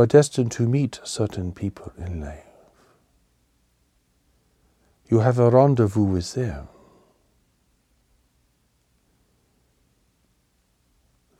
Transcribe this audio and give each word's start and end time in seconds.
Are 0.00 0.06
destined 0.06 0.50
to 0.52 0.66
meet 0.66 0.98
certain 1.04 1.52
people 1.52 1.92
in 1.98 2.22
life. 2.22 2.46
You 5.10 5.18
have 5.18 5.38
a 5.38 5.50
rendezvous 5.50 6.04
with 6.04 6.32
them. 6.32 6.68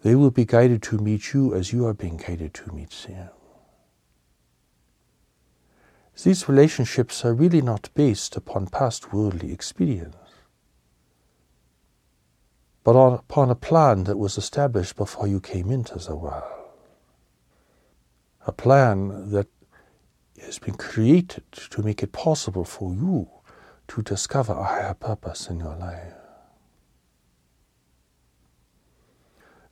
They 0.03 0.15
will 0.15 0.31
be 0.31 0.45
guided 0.45 0.83
to 0.83 0.99
meet 0.99 1.33
you 1.33 1.55
as 1.55 1.73
you 1.73 1.87
are 1.87 1.95
being 1.95 2.19
guided 2.19 2.53
to 2.53 2.71
meet 2.75 2.91
them. 3.09 3.31
These 6.23 6.47
relationships 6.47 7.25
are 7.25 7.33
really 7.33 7.63
not 7.63 7.89
based 7.95 8.37
upon 8.37 8.67
past 8.67 9.11
worldly 9.11 9.55
experience, 9.55 10.17
but 12.85 12.95
on, 12.95 13.15
upon 13.15 13.49
a 13.49 13.55
plan 13.55 14.05
that 14.05 14.19
was 14.19 14.37
established 14.37 14.97
before 14.97 15.27
you 15.27 15.41
came 15.41 15.71
into 15.71 15.99
the 15.99 16.15
world. 16.15 16.60
A 18.51 18.53
plan 18.53 19.31
that 19.31 19.47
has 20.45 20.59
been 20.59 20.75
created 20.75 21.45
to 21.53 21.85
make 21.85 22.03
it 22.03 22.11
possible 22.11 22.65
for 22.65 22.93
you 22.93 23.31
to 23.87 24.03
discover 24.03 24.55
a 24.55 24.65
higher 24.65 24.95
purpose 24.95 25.49
in 25.49 25.61
your 25.61 25.77
life. 25.77 26.15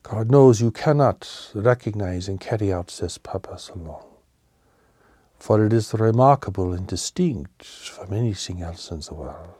God 0.01 0.31
knows 0.31 0.61
you 0.61 0.71
cannot 0.71 1.51
recognize 1.53 2.29
and 2.29 2.39
carry 2.39 2.71
out 2.71 2.87
this 3.01 3.17
purpose 3.17 3.67
alone 3.67 4.05
for 5.37 5.65
it 5.65 5.73
is 5.73 5.93
remarkable 5.93 6.71
and 6.71 6.87
distinct 6.87 7.65
from 7.65 8.13
anything 8.13 8.61
else 8.61 8.91
in 8.91 9.01
the 9.01 9.13
world. 9.13 9.55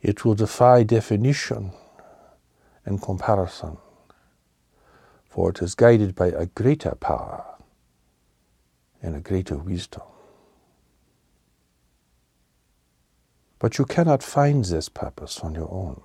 It 0.00 0.24
will 0.24 0.34
defy 0.34 0.84
definition 0.84 1.72
and 2.86 3.02
comparison, 3.02 3.76
for 5.28 5.50
it 5.50 5.60
is 5.60 5.74
guided 5.74 6.14
by 6.14 6.28
a 6.28 6.46
greater 6.46 6.94
power 6.94 7.57
and 9.02 9.16
a 9.16 9.20
greater 9.20 9.56
wisdom. 9.56 10.02
But 13.58 13.78
you 13.78 13.84
cannot 13.84 14.22
find 14.22 14.64
this 14.64 14.88
purpose 14.88 15.40
on 15.40 15.54
your 15.54 15.70
own. 15.72 16.00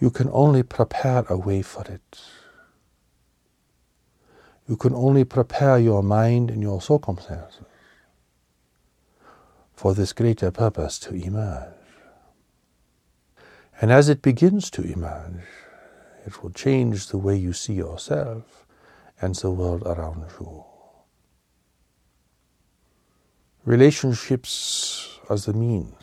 You 0.00 0.10
can 0.10 0.28
only 0.32 0.62
prepare 0.62 1.24
a 1.28 1.36
way 1.36 1.62
for 1.62 1.82
it 1.82 2.20
you 4.68 4.76
can 4.76 4.94
only 4.94 5.24
prepare 5.24 5.78
your 5.78 6.02
mind 6.02 6.50
and 6.50 6.62
your 6.62 6.80
circumstances 6.80 7.66
for 9.74 9.94
this 9.94 10.12
greater 10.12 10.50
purpose 10.50 10.98
to 11.00 11.14
emerge. 11.14 11.74
And 13.80 13.90
as 13.90 14.08
it 14.08 14.22
begins 14.22 14.70
to 14.70 14.82
emerge, 14.82 15.42
it 16.24 16.42
will 16.42 16.50
change 16.50 17.08
the 17.08 17.18
way 17.18 17.36
you 17.36 17.52
see 17.52 17.74
yourself 17.74 18.64
and 19.20 19.34
the 19.34 19.50
world 19.50 19.82
around 19.84 20.24
you. 20.40 20.71
Relationships 23.64 25.20
as 25.30 25.44
the 25.44 25.52
means, 25.52 25.94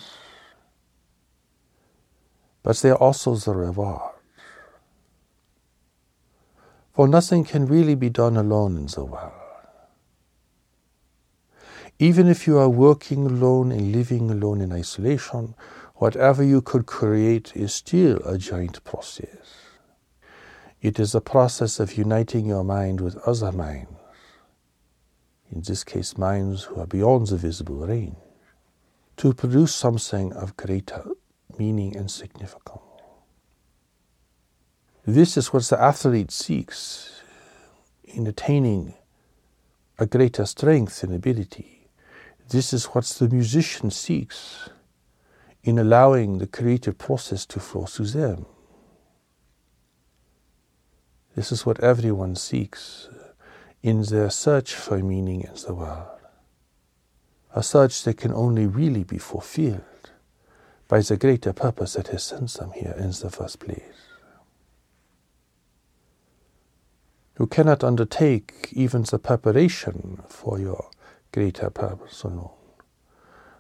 but 2.64 2.78
they 2.78 2.90
are 2.90 2.96
also 2.96 3.36
the 3.36 3.54
reward. 3.54 4.14
For 6.94 7.08
nothing 7.08 7.44
can 7.44 7.66
really 7.66 7.96
be 7.96 8.10
done 8.10 8.38
alone 8.38 8.78
in 8.78 8.86
the 8.88 9.04
world. 9.04 9.34
Even 12.00 12.28
if 12.28 12.48
you 12.48 12.58
are 12.58 12.70
working 12.70 13.26
alone 13.26 13.74
and 13.74 13.92
living 13.92 14.32
alone 14.32 14.62
in 14.62 14.72
isolation, 14.72 15.54
whatever 15.96 16.42
you 16.42 16.62
could 16.62 16.86
create 16.86 17.52
is 17.58 17.74
still 17.74 18.20
a 18.26 18.38
joint 18.38 18.82
process. 18.86 19.66
It 20.82 20.98
is 20.98 21.14
a 21.14 21.20
process 21.20 21.78
of 21.82 21.98
uniting 21.98 22.46
your 22.46 22.64
mind 22.64 23.02
with 23.02 23.18
other 23.28 23.52
minds, 23.52 23.99
in 25.52 25.62
this 25.62 25.84
case, 25.84 26.18
minds 26.18 26.64
who 26.64 26.80
are 26.80 26.88
beyond 26.88 27.28
the 27.28 27.38
visible 27.38 27.88
range, 27.88 28.16
to 29.18 29.34
produce 29.34 29.74
something 29.74 30.32
of 30.34 30.56
greater 30.56 31.04
meaning 31.58 31.96
and 31.96 32.10
significance. 32.10 32.82
This 35.06 35.38
is 35.38 35.52
what 35.52 35.64
the 35.64 35.82
athlete 35.82 36.32
seeks 36.32 37.22
in 38.04 38.28
attaining 38.28 38.94
a 39.98 40.06
greater 40.06 40.46
strength 40.46 41.04
and 41.04 41.14
ability. 41.14 41.90
This 42.48 42.74
is 42.74 42.86
what 42.86 43.06
the 43.06 43.28
musician 43.28 43.92
seeks 43.92 44.70
in 45.64 45.78
allowing 45.78 46.38
the 46.38 46.48
creative 46.48 46.98
process 46.98 47.46
to 47.48 47.60
flow 47.60 47.86
through 47.86 48.08
them. 48.08 48.46
This 51.36 51.52
is 51.52 51.66
what 51.66 51.80
everyone 51.82 52.36
seeks 52.36 53.10
in 53.82 54.04
their 54.04 54.30
search 54.30 54.74
for 54.74 54.98
meaning 55.00 55.42
in 55.42 55.54
the 55.66 55.74
world. 55.74 56.08
A 57.56 57.64
search 57.64 58.04
that 58.04 58.18
can 58.18 58.34
only 58.34 58.68
really 58.68 59.04
be 59.04 59.18
fulfilled 59.18 60.12
by 60.88 61.02
the 61.02 61.18
greater 61.18 61.54
purpose 61.54 61.94
that 61.94 62.08
has 62.10 62.24
sent 62.24 62.54
them 62.54 62.72
here 62.72 62.96
in 62.98 63.12
the 63.12 63.30
first 63.30 63.60
place. 63.60 64.10
You 67.40 67.48
cannot 67.48 67.84
undertake 67.84 68.70
even 68.74 69.04
the 69.04 69.18
preparation 69.18 70.24
for 70.28 70.60
your 70.60 70.90
greater 71.32 71.70
purpose 71.70 72.24
alone. 72.24 72.52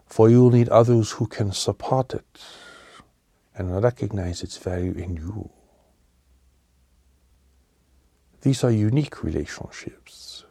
For 0.05 0.29
you 0.29 0.43
will 0.43 0.51
need 0.51 0.69
others 0.69 1.11
who 1.11 1.27
can 1.27 1.53
support 1.53 2.13
it 2.13 2.43
and 3.55 3.81
recognize 3.81 4.43
its 4.43 4.57
value 4.57 4.91
in 4.91 5.15
you. 5.15 5.49
These 8.41 8.63
are 8.63 8.71
unique 8.71 9.23
relationships. 9.23 10.45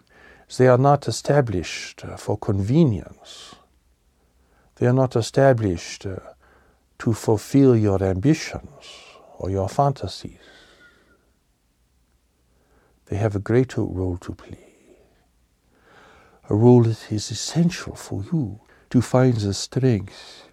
They 0.57 0.69
are 0.69 0.79
not 0.79 1.09
established 1.09 2.05
uh, 2.05 2.17
for 2.17 2.39
convenience. 2.39 3.55
They 4.77 4.87
are 4.87 4.93
not 4.93 5.17
established 5.17 6.07
uh, 6.07 6.17
to 7.01 7.13
fulfill 7.13 7.77
your 7.77 8.03
ambitions 8.03 8.85
or 9.39 9.51
your 9.51 9.69
fantasies 9.69 10.39
they 13.09 13.17
have 13.17 13.35
a 13.35 13.41
greater 13.41 13.83
role 13.83 14.19
to 14.19 14.33
play. 14.35 14.67
A 16.51 16.55
role 16.55 16.83
that 16.83 17.11
is 17.11 17.31
essential 17.31 17.95
for 17.95 18.23
you 18.33 18.61
to 18.91 19.03
find 19.03 19.35
the 19.35 19.55
strength 19.55 20.49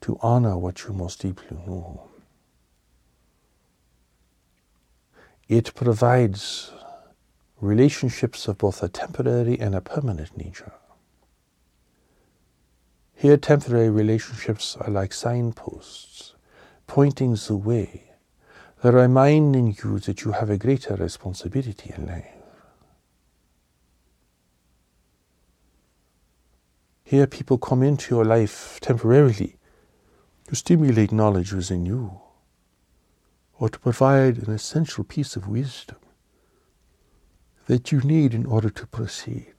to 0.00 0.18
honor 0.20 0.56
what 0.56 0.84
you 0.84 0.92
most 0.92 1.20
deeply 1.20 1.56
know. 1.66 2.08
It 5.48 5.74
provides 5.74 6.72
relationships 7.60 8.48
of 8.48 8.58
both 8.58 8.82
a 8.82 8.88
temporary 8.88 9.58
and 9.60 9.74
a 9.74 9.80
permanent 9.80 10.36
nature. 10.36 10.72
Here, 13.14 13.36
temporary 13.36 13.90
relationships 13.90 14.76
are 14.80 14.90
like 14.90 15.12
signposts, 15.12 16.34
pointing 16.86 17.34
the 17.34 17.56
way 17.56 18.14
They're 18.84 18.92
reminding 18.92 19.78
you 19.82 19.98
that 20.00 20.24
you 20.24 20.32
have 20.32 20.50
a 20.50 20.58
greater 20.58 20.94
responsibility 20.94 21.94
in 21.96 22.06
life. 22.06 22.26
Here, 27.02 27.26
people 27.26 27.56
come 27.56 27.82
into 27.82 28.14
your 28.14 28.26
life 28.26 28.78
temporarily 28.82 29.56
to 30.48 30.54
stimulate 30.54 31.12
knowledge 31.12 31.54
within 31.54 31.86
you 31.86 32.20
or 33.64 33.70
to 33.70 33.78
provide 33.78 34.36
an 34.36 34.50
essential 34.50 35.02
piece 35.02 35.36
of 35.36 35.48
wisdom 35.48 35.96
that 37.64 37.90
you 37.90 37.98
need 38.02 38.34
in 38.34 38.44
order 38.44 38.68
to 38.68 38.86
proceed. 38.86 39.54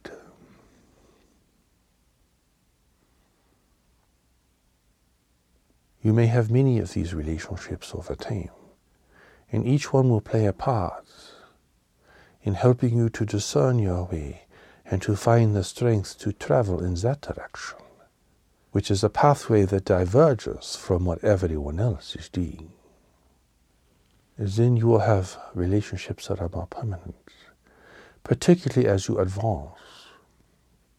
You 6.04 6.14
may 6.14 6.28
have 6.28 6.52
many 6.52 6.78
of 6.78 6.94
these 6.94 7.16
relationships 7.16 7.96
over 7.96 8.14
time 8.14 8.52
and 9.52 9.66
each 9.66 9.92
one 9.92 10.08
will 10.08 10.22
play 10.22 10.46
a 10.46 10.54
part 10.54 11.08
in 12.44 12.54
helping 12.54 12.96
you 12.96 13.10
to 13.10 13.26
discern 13.26 13.80
your 13.80 14.04
way 14.04 14.44
and 14.86 15.02
to 15.02 15.16
find 15.16 15.56
the 15.56 15.64
strength 15.64 16.20
to 16.20 16.32
travel 16.32 16.84
in 16.84 16.94
that 16.94 17.22
direction, 17.22 17.80
which 18.72 18.92
is 18.92 19.04
a 19.04 19.10
pathway 19.10 19.64
that 19.66 19.86
diverges 19.86 20.76
from 20.76 21.06
what 21.06 21.24
everyone 21.24 21.80
else 21.80 22.16
is 22.16 22.30
doing. 22.30 22.72
Then 24.38 24.76
you 24.76 24.88
will 24.88 25.00
have 25.00 25.38
relationships 25.54 26.28
that 26.28 26.42
are 26.42 26.50
more 26.50 26.68
permanent, 26.68 27.16
particularly 28.24 28.88
as 28.88 29.08
you 29.08 29.18
advance 29.20 29.72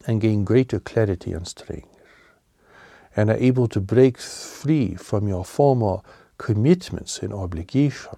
and 0.07 0.21
gain 0.21 0.43
greater 0.43 0.79
clarity 0.79 1.33
and 1.33 1.47
strength, 1.47 1.87
and 3.15 3.29
are 3.29 3.37
able 3.37 3.67
to 3.67 3.79
break 3.79 4.17
free 4.17 4.95
from 4.95 5.27
your 5.27 5.45
former 5.45 6.01
commitments 6.37 7.19
and 7.19 7.33
obligations. 7.33 8.15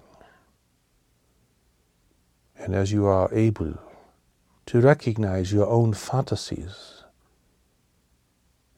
And 2.56 2.74
as 2.74 2.92
you 2.92 3.06
are 3.06 3.32
able 3.32 3.78
to 4.66 4.80
recognize 4.80 5.52
your 5.52 5.66
own 5.66 5.94
fantasies 5.94 7.04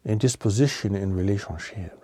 and 0.04 0.18
disposition 0.18 0.94
in 0.94 1.14
relationships, 1.14 2.01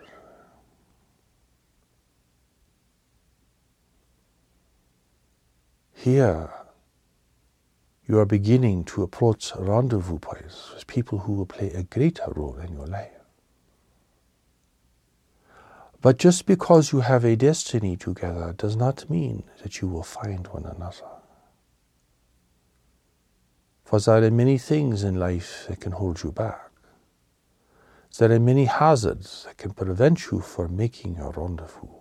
here 5.99 6.49
you 8.07 8.21
are 8.21 8.25
beginning 8.25 8.85
to 8.85 9.03
approach 9.03 9.53
rendezvous 9.59 10.21
points 10.21 10.71
with 10.73 10.87
people 10.87 11.19
who 11.19 11.33
will 11.33 11.47
play 11.47 11.73
a 11.73 11.83
greater 11.83 12.33
role 12.37 12.57
in 12.59 12.73
your 12.73 12.87
life. 12.87 13.11
But 16.01 16.19
just 16.19 16.47
because 16.47 16.93
you 16.93 17.01
have 17.01 17.25
a 17.25 17.35
destiny 17.35 17.97
together 17.97 18.55
does 18.57 18.77
not 18.77 19.11
mean 19.11 19.43
that 19.63 19.81
you 19.81 19.89
will 19.89 20.05
find 20.05 20.47
one 20.47 20.65
another. 20.65 21.11
For 23.85 23.99
there 23.99 24.23
are 24.23 24.31
many 24.31 24.57
things 24.57 25.03
in 25.03 25.17
life 25.17 25.67
that 25.69 25.81
can 25.81 25.93
hold 25.93 26.23
you 26.23 26.31
back. 26.31 26.71
There 28.17 28.31
are 28.31 28.39
many 28.39 28.67
hazards 28.67 29.45
that 29.47 29.57
can 29.57 29.73
prevent 29.73 30.31
you 30.31 30.41
from 30.41 30.77
making 30.77 31.19
a 31.19 31.31
rendezvous. 31.31 31.98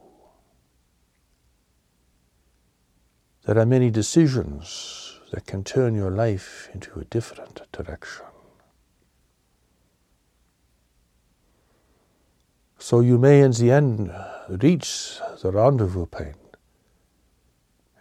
There 3.47 3.57
are 3.59 3.65
many 3.65 3.89
decisions 3.89 5.21
that 5.31 5.45
can 5.45 5.63
turn 5.63 5.95
your 5.95 6.11
life 6.11 6.67
into 6.73 6.99
a 6.99 7.05
different 7.05 7.61
direction. 7.71 8.25
So 12.77 12.99
you 12.99 13.17
may 13.17 13.39
in 13.39 13.51
the 13.51 13.71
end 13.71 14.11
reach 14.49 15.19
the 15.41 15.53
rendezvous 15.53 16.07
point 16.07 16.57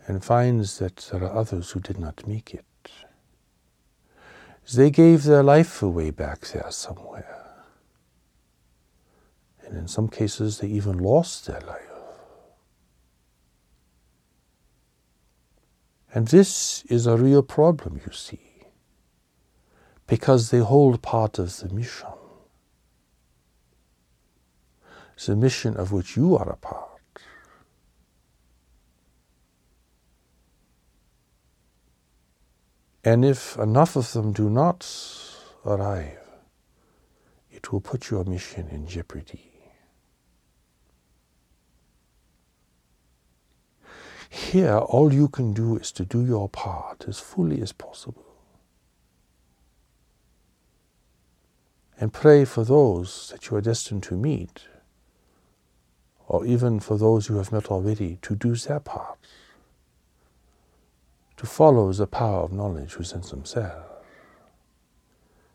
and 0.09 0.25
finds 0.25 0.81
that 0.81 0.97
there 1.13 1.23
are 1.23 1.39
others 1.39 1.71
who 1.71 1.79
did 1.79 2.01
not 2.01 2.27
make 2.27 2.53
it. 2.53 2.65
They 4.75 4.91
gave 4.91 5.23
their 5.23 5.45
life 5.45 5.81
away 5.81 6.11
back 6.11 6.41
there 6.49 6.73
somewhere. 6.73 7.55
And 9.65 9.79
in 9.79 9.87
some 9.87 10.09
cases, 10.09 10.59
they 10.59 10.67
even 10.67 10.99
lost 10.99 11.47
their 11.47 11.61
life. 11.61 11.96
And 16.17 16.29
this 16.29 16.83
is 16.87 17.07
a 17.07 17.19
real 17.19 17.43
problem, 17.43 18.01
you 18.07 18.11
see, 18.11 18.41
because 20.07 20.49
they 20.49 20.61
hold 20.61 21.03
part 21.03 21.39
of 21.39 21.55
the 21.59 21.69
mission, 21.69 22.09
the 25.27 25.37
mission 25.37 25.77
of 25.77 25.93
which 25.93 26.17
you 26.17 26.35
are 26.35 26.49
a 26.49 26.57
part. 26.57 27.21
And 33.05 33.23
if 33.23 33.59
enough 33.59 33.95
of 33.95 34.11
them 34.15 34.33
do 34.33 34.49
not 34.49 34.89
arrive, 35.67 36.17
it 37.51 37.71
will 37.71 37.83
put 37.83 38.09
your 38.11 38.25
mission 38.25 38.69
in 38.69 38.87
jeopardy. 38.87 39.56
Here, 44.29 44.77
all 44.77 45.13
you 45.13 45.29
can 45.29 45.53
do 45.53 45.77
is 45.77 45.93
to 45.93 46.05
do 46.05 46.25
your 46.25 46.49
part 46.49 47.05
as 47.09 47.19
fully 47.19 47.61
as 47.61 47.73
possible. 47.73 48.25
And 51.99 52.13
pray 52.13 52.45
for 52.45 52.65
those 52.65 53.31
that 53.31 53.49
you 53.49 53.57
are 53.57 53.63
destined 53.63 54.03
to 54.05 54.17
meet, 54.17 54.65
or 56.29 56.45
even 56.45 56.81
for 56.81 56.99
those 56.99 57.29
you 57.29 57.37
have 57.37 57.53
met 57.53 57.67
already, 57.71 58.19
to 58.23 58.35
do 58.35 58.55
their 58.55 58.81
part 58.81 59.19
to 61.37 61.47
follow 61.47 61.93
the 61.93 62.07
power 62.07 62.41
of 62.41 62.53
knowledge 62.53 62.97
within 62.97 63.21
themselves. 63.21 63.87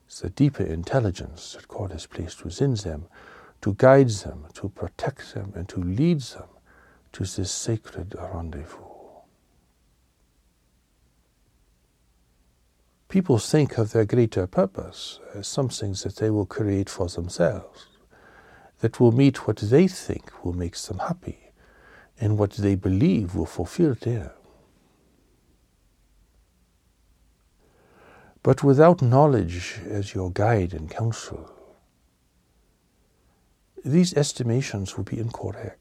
It's 0.06 0.20
the 0.20 0.30
deeper 0.30 0.64
intelligence 0.64 1.54
that 1.54 1.68
God 1.68 1.92
has 1.92 2.06
placed 2.06 2.44
within 2.44 2.76
them 2.76 3.06
to 3.62 3.76
guide 3.78 4.10
them, 4.10 4.46
to 4.56 4.70
protect 4.70 5.34
them, 5.34 5.54
and 5.56 5.70
to 5.70 5.80
lead 5.80 6.22
them 6.22 6.50
to 7.14 7.24
this 7.24 7.52
sacred 7.52 8.16
rendezvous. 8.16 8.92
People 13.10 13.38
think 13.40 13.78
of 13.78 13.92
their 13.92 14.06
greater 14.06 14.48
purpose 14.48 15.20
as 15.36 15.46
something 15.46 15.92
that 16.04 16.16
they 16.16 16.30
will 16.30 16.46
create 16.46 16.90
for 16.90 17.08
themselves, 17.08 17.88
that 18.80 19.02
will 19.02 19.12
meet 19.12 19.46
what 19.46 19.58
they 19.58 19.88
think 19.88 20.46
will 20.46 20.54
make 20.54 20.78
them 20.78 21.00
happy, 21.00 21.52
and 22.22 22.38
what 22.38 22.52
they 22.52 22.76
believe 22.76 23.36
will 23.36 23.46
fulfill 23.46 23.96
them. 23.96 24.30
But 28.44 28.64
without 28.64 29.02
knowledge 29.02 29.82
as 29.90 30.16
your 30.16 30.32
guide 30.32 30.74
and 30.74 30.90
counsel, 30.90 31.52
these 33.84 34.14
estimations 34.14 34.96
will 34.96 35.04
be 35.04 35.20
incorrect. 35.20 35.81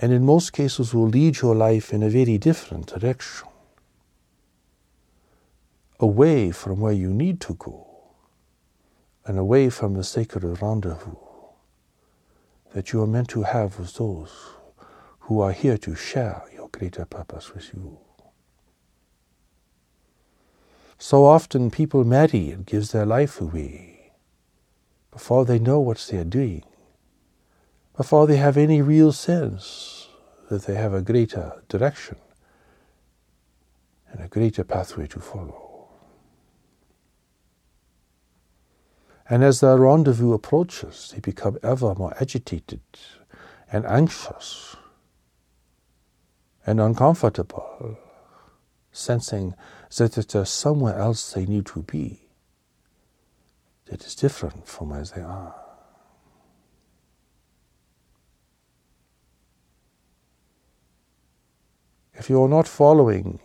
And 0.00 0.12
in 0.12 0.24
most 0.24 0.52
cases 0.52 0.92
will 0.92 1.08
lead 1.08 1.40
your 1.40 1.54
life 1.54 1.92
in 1.92 2.02
a 2.02 2.10
very 2.10 2.36
different 2.38 2.86
direction. 2.86 3.48
Away 6.00 6.50
from 6.50 6.80
where 6.80 6.92
you 6.92 7.10
need 7.14 7.40
to 7.42 7.54
go, 7.54 7.86
and 9.24 9.38
away 9.38 9.70
from 9.70 9.94
the 9.94 10.04
sacred 10.04 10.44
rendezvous 10.60 11.16
that 12.72 12.92
you 12.92 13.00
are 13.00 13.06
meant 13.06 13.28
to 13.28 13.44
have 13.44 13.78
with 13.78 13.94
those 13.94 14.32
who 15.20 15.40
are 15.40 15.52
here 15.52 15.78
to 15.78 15.94
share 15.94 16.42
your 16.52 16.68
greater 16.68 17.04
purpose 17.04 17.54
with 17.54 17.72
you. 17.72 17.98
So 20.98 21.24
often 21.24 21.70
people 21.70 22.04
marry 22.04 22.50
and 22.50 22.66
give 22.66 22.90
their 22.90 23.06
life 23.06 23.40
away 23.40 24.12
before 25.10 25.44
they 25.44 25.58
know 25.58 25.78
what 25.80 26.04
they 26.10 26.18
are 26.18 26.24
doing, 26.24 26.64
before 27.96 28.26
they 28.26 28.36
have 28.36 28.56
any 28.56 28.82
real 28.82 29.12
sense 29.12 30.08
that 30.50 30.64
they 30.64 30.74
have 30.74 30.92
a 30.92 31.02
greater 31.02 31.62
direction 31.68 32.16
and 34.10 34.24
a 34.24 34.28
greater 34.28 34.64
pathway 34.64 35.06
to 35.06 35.20
follow. 35.20 35.88
And 39.28 39.42
as 39.42 39.60
the 39.60 39.78
rendezvous 39.78 40.34
approaches, 40.34 41.12
they 41.14 41.20
become 41.20 41.58
ever 41.62 41.94
more 41.94 42.14
agitated 42.20 42.82
and 43.72 43.86
anxious 43.86 44.76
and 46.66 46.80
uncomfortable, 46.80 47.98
sensing 48.92 49.54
that 49.96 50.12
there's 50.12 50.50
somewhere 50.50 50.98
else 50.98 51.32
they 51.32 51.46
need 51.46 51.66
to 51.66 51.82
be 51.82 52.28
that 53.86 54.04
is 54.04 54.14
different 54.14 54.66
from 54.66 54.90
where 54.90 55.04
they 55.04 55.20
are. 55.20 55.63
If 62.14 62.30
you 62.30 62.42
are 62.42 62.48
not 62.48 62.68
following 62.68 63.40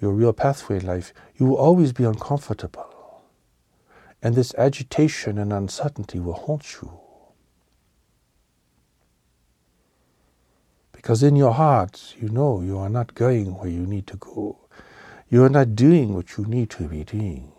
your 0.00 0.12
real 0.12 0.32
pathway 0.32 0.78
in 0.78 0.86
life, 0.86 1.12
you 1.36 1.46
will 1.46 1.56
always 1.56 1.92
be 1.92 2.04
uncomfortable. 2.04 3.22
And 4.22 4.34
this 4.34 4.54
agitation 4.56 5.38
and 5.38 5.52
uncertainty 5.52 6.18
will 6.18 6.34
haunt 6.34 6.76
you. 6.82 7.00
Because 10.92 11.22
in 11.22 11.36
your 11.36 11.52
heart, 11.52 12.14
you 12.18 12.28
know 12.28 12.60
you 12.60 12.78
are 12.78 12.88
not 12.88 13.14
going 13.14 13.54
where 13.58 13.70
you 13.70 13.86
need 13.86 14.06
to 14.08 14.16
go. 14.16 14.58
You 15.28 15.44
are 15.44 15.48
not 15.48 15.76
doing 15.76 16.14
what 16.14 16.36
you 16.36 16.44
need 16.44 16.70
to 16.70 16.88
be 16.88 17.04
doing. 17.04 17.52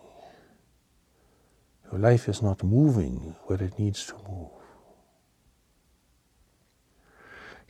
Your 1.89 1.99
life 1.99 2.27
is 2.27 2.41
not 2.41 2.63
moving 2.63 3.35
where 3.45 3.61
it 3.61 3.79
needs 3.79 4.05
to 4.07 4.15
move. 4.29 4.56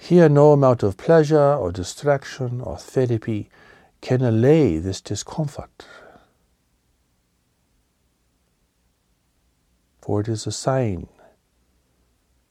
Here, 0.07 0.29
no 0.29 0.53
amount 0.53 0.83
of 0.83 0.95
pleasure 0.95 1.37
or 1.37 1.69
distraction 1.69 2.61
or 2.61 2.77
therapy 2.77 3.49
can 3.99 4.21
allay 4.21 4.77
this 4.77 5.01
discomfort. 5.01 5.85
For 10.01 10.21
it 10.21 10.29
is 10.29 10.47
a 10.47 10.51
sign 10.53 11.09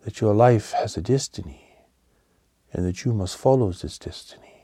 that 0.02 0.20
your 0.20 0.34
life 0.34 0.72
has 0.72 0.98
a 0.98 1.00
destiny 1.00 1.78
and 2.74 2.84
that 2.84 3.06
you 3.06 3.14
must 3.14 3.38
follow 3.38 3.72
this 3.72 3.98
destiny. 3.98 4.60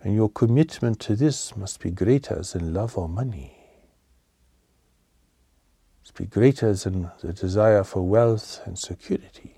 And 0.00 0.14
your 0.14 0.30
commitment 0.30 0.98
to 1.00 1.14
this 1.14 1.54
must 1.54 1.78
be 1.78 1.90
greater 1.90 2.40
than 2.40 2.72
love 2.72 2.96
or 2.96 3.06
money. 3.06 3.54
Must 6.00 6.14
be 6.14 6.24
greater 6.24 6.72
than 6.72 7.10
the 7.20 7.34
desire 7.34 7.84
for 7.84 8.00
wealth 8.00 8.62
and 8.64 8.78
security, 8.78 9.55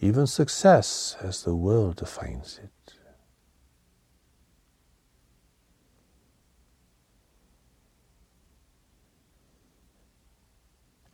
even 0.00 0.26
success 0.26 1.16
as 1.22 1.42
the 1.42 1.54
world 1.54 1.96
defines 1.96 2.60
it. 2.62 2.70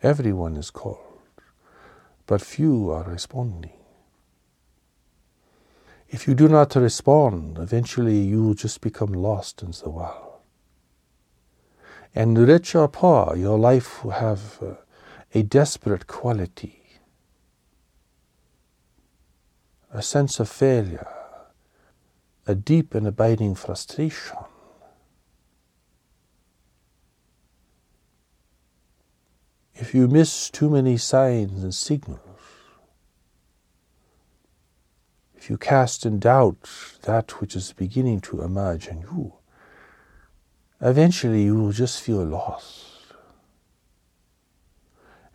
Everyone 0.02 0.56
is 0.56 0.70
called, 0.70 0.98
but 2.26 2.42
few 2.42 2.90
are 2.90 3.04
responding. 3.04 3.78
If 6.08 6.26
you 6.26 6.34
do 6.34 6.48
not 6.48 6.74
respond, 6.74 7.56
eventually 7.58 8.18
you 8.18 8.42
will 8.42 8.54
just 8.54 8.80
become 8.80 9.12
lost 9.12 9.62
in 9.62 9.70
the 9.70 9.88
world. 9.88 10.40
And 12.14 12.36
rich 12.36 12.74
or 12.74 12.88
poor, 12.88 13.34
your 13.36 13.58
life 13.58 14.04
will 14.04 14.10
have 14.10 14.58
uh, 14.60 14.74
a 15.32 15.42
desperate 15.42 16.06
quality, 16.06 16.81
a 19.92 20.00
sense 20.00 20.40
of 20.40 20.48
failure, 20.48 21.06
a 22.46 22.54
deep 22.54 22.94
and 22.94 23.06
abiding 23.06 23.54
frustration. 23.54 24.38
If 29.74 29.94
you 29.94 30.08
miss 30.08 30.48
too 30.48 30.70
many 30.70 30.96
signs 30.96 31.62
and 31.62 31.74
signals, 31.74 32.20
if 35.34 35.50
you 35.50 35.58
cast 35.58 36.06
in 36.06 36.20
doubt 36.20 36.68
that 37.02 37.40
which 37.40 37.56
is 37.56 37.72
beginning 37.72 38.20
to 38.22 38.42
emerge 38.42 38.86
in 38.86 39.00
you, 39.00 39.34
eventually 40.80 41.42
you 41.42 41.56
will 41.56 41.72
just 41.72 42.00
feel 42.00 42.24
lost. 42.24 42.86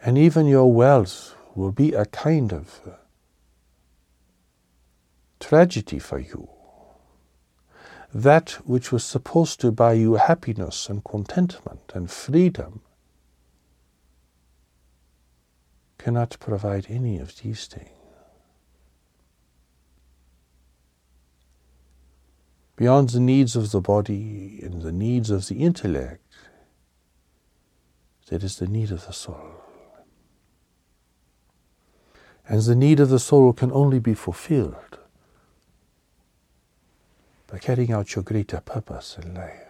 And 0.02 0.18
even 0.18 0.46
your 0.46 0.72
wealth 0.72 1.36
will 1.56 1.72
be 1.72 1.94
a 1.94 2.06
kind 2.06 2.54
of 2.54 2.80
tragedy 5.39 6.00
for 6.00 6.20
you. 6.20 6.50
That 8.13 8.51
which 8.65 8.91
was 8.91 9.03
supposed 9.03 9.60
to 9.62 9.72
buy 9.72 9.94
you 9.94 10.15
happiness 10.15 10.89
and 10.89 11.03
contentment 11.03 11.91
and 11.94 12.10
freedom 12.10 12.82
cannot 15.98 16.38
provide 16.39 16.88
any 16.89 17.20
of 17.20 17.38
these 17.41 17.65
things. 17.67 17.89
Beyond 22.77 23.10
the 23.10 23.20
needs 23.20 23.56
of 23.56 23.72
the 23.72 23.82
body 23.82 24.60
and 24.62 24.84
the 24.84 24.91
needs 24.91 25.32
of 25.32 25.48
the 25.48 25.63
intellect, 25.63 26.22
there 28.29 28.39
is 28.44 28.58
the 28.58 28.67
need 28.67 28.91
of 28.91 29.08
the 29.08 29.13
soul. 29.13 29.63
And 32.48 32.62
the 32.62 32.75
need 32.75 33.00
of 33.00 33.10
the 33.10 33.20
soul 33.20 33.51
can 33.51 33.72
only 33.72 34.00
be 34.00 34.13
fulfilled 34.13 34.97
by 37.48 37.58
carrying 37.58 37.92
out 37.92 38.16
your 38.16 38.24
greater 38.24 38.60
purpose 38.60 39.18
in 39.22 39.34
life 39.34 39.63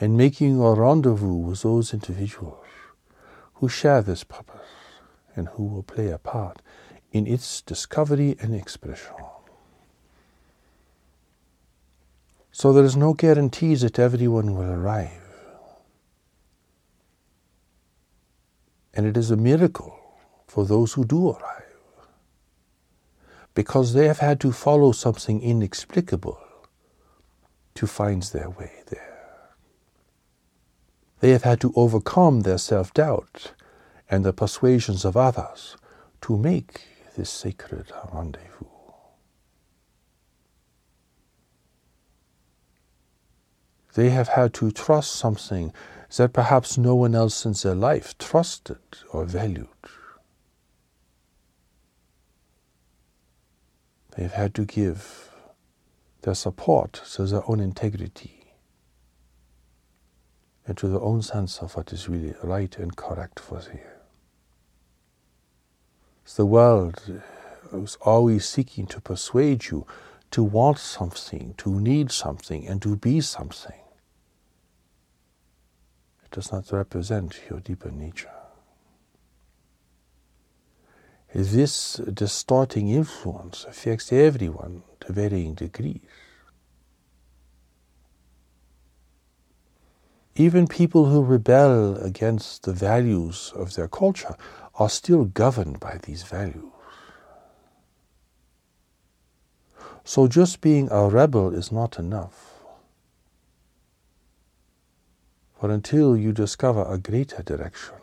and 0.00 0.16
making 0.16 0.60
a 0.60 0.72
rendezvous 0.74 1.34
with 1.34 1.62
those 1.62 1.92
individuals 1.92 2.64
who 3.54 3.68
share 3.68 4.02
this 4.02 4.22
purpose 4.24 4.68
and 5.34 5.48
who 5.48 5.64
will 5.64 5.82
play 5.82 6.08
a 6.10 6.18
part 6.18 6.62
in 7.10 7.26
its 7.26 7.62
discovery 7.62 8.36
and 8.40 8.54
expression. 8.54 9.14
So 12.52 12.72
there 12.72 12.84
is 12.84 12.96
no 12.96 13.14
guarantee 13.14 13.74
that 13.76 13.98
everyone 13.98 14.54
will 14.54 14.70
arrive. 14.70 15.22
And 18.92 19.06
it 19.06 19.16
is 19.16 19.30
a 19.30 19.36
miracle 19.36 19.96
for 20.46 20.64
those 20.64 20.92
who 20.92 21.04
do 21.04 21.30
arrive 21.30 21.67
because 23.58 23.92
they 23.92 24.06
have 24.06 24.20
had 24.20 24.38
to 24.38 24.52
follow 24.52 24.92
something 24.92 25.42
inexplicable 25.42 26.38
to 27.74 27.88
find 27.88 28.22
their 28.22 28.48
way 28.48 28.70
there. 28.86 29.50
They 31.18 31.30
have 31.30 31.42
had 31.42 31.60
to 31.62 31.72
overcome 31.74 32.42
their 32.42 32.58
self 32.58 32.94
doubt 32.94 33.54
and 34.08 34.24
the 34.24 34.32
persuasions 34.32 35.04
of 35.04 35.16
others 35.16 35.76
to 36.20 36.36
make 36.36 36.82
this 37.16 37.30
sacred 37.30 37.90
rendezvous. 38.12 38.66
They 43.94 44.10
have 44.10 44.28
had 44.28 44.54
to 44.54 44.70
trust 44.70 45.10
something 45.16 45.72
that 46.16 46.32
perhaps 46.32 46.78
no 46.78 46.94
one 46.94 47.16
else 47.16 47.44
in 47.44 47.54
their 47.54 47.74
life 47.74 48.16
trusted 48.18 48.78
or 49.12 49.24
valued. 49.24 49.66
They've 54.18 54.32
had 54.32 54.52
to 54.56 54.64
give 54.64 55.30
their 56.22 56.34
support 56.34 56.94
to 57.12 57.24
their 57.24 57.48
own 57.48 57.60
integrity 57.60 58.52
and 60.66 60.76
to 60.76 60.88
their 60.88 61.00
own 61.00 61.22
sense 61.22 61.60
of 61.60 61.76
what 61.76 61.92
is 61.92 62.08
really 62.08 62.34
right 62.42 62.76
and 62.78 62.96
correct 62.96 63.38
for 63.38 63.60
them. 63.60 63.78
The 66.34 66.44
world 66.44 67.22
is 67.72 67.96
always 68.00 68.44
seeking 68.44 68.88
to 68.88 69.00
persuade 69.00 69.66
you 69.66 69.86
to 70.32 70.42
want 70.42 70.78
something, 70.78 71.54
to 71.58 71.78
need 71.78 72.10
something, 72.10 72.66
and 72.66 72.82
to 72.82 72.96
be 72.96 73.20
something. 73.20 73.80
It 76.24 76.32
does 76.32 76.50
not 76.50 76.72
represent 76.72 77.38
your 77.48 77.60
deeper 77.60 77.92
nature. 77.92 78.37
This 81.34 81.94
distorting 82.12 82.88
influence 82.88 83.64
affects 83.68 84.12
everyone 84.12 84.82
to 85.00 85.12
varying 85.12 85.54
degrees. 85.54 86.00
Even 90.36 90.66
people 90.68 91.06
who 91.06 91.22
rebel 91.22 91.96
against 91.96 92.62
the 92.62 92.72
values 92.72 93.52
of 93.56 93.74
their 93.74 93.88
culture 93.88 94.36
are 94.76 94.88
still 94.88 95.24
governed 95.24 95.80
by 95.80 95.98
these 96.04 96.22
values. 96.22 96.72
So 100.04 100.28
just 100.28 100.60
being 100.60 100.88
a 100.90 101.08
rebel 101.08 101.52
is 101.52 101.70
not 101.72 101.98
enough. 101.98 102.54
For 105.60 105.70
until 105.70 106.16
you 106.16 106.32
discover 106.32 106.84
a 106.84 106.98
greater 106.98 107.42
direction 107.42 107.96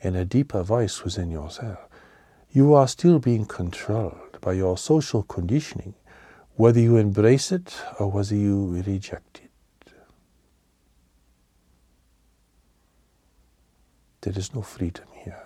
and 0.00 0.16
a 0.16 0.24
deeper 0.24 0.62
voice 0.62 1.02
within 1.02 1.30
yourself, 1.30 1.87
you 2.50 2.74
are 2.74 2.88
still 2.88 3.18
being 3.18 3.44
controlled 3.44 4.38
by 4.40 4.52
your 4.52 4.78
social 4.78 5.22
conditioning, 5.22 5.94
whether 6.56 6.80
you 6.80 6.96
embrace 6.96 7.52
it 7.52 7.76
or 7.98 8.10
whether 8.10 8.34
you 8.34 8.82
reject 8.84 9.40
it. 9.44 9.92
There 14.22 14.32
is 14.36 14.54
no 14.54 14.62
freedom 14.62 15.06
here. 15.14 15.42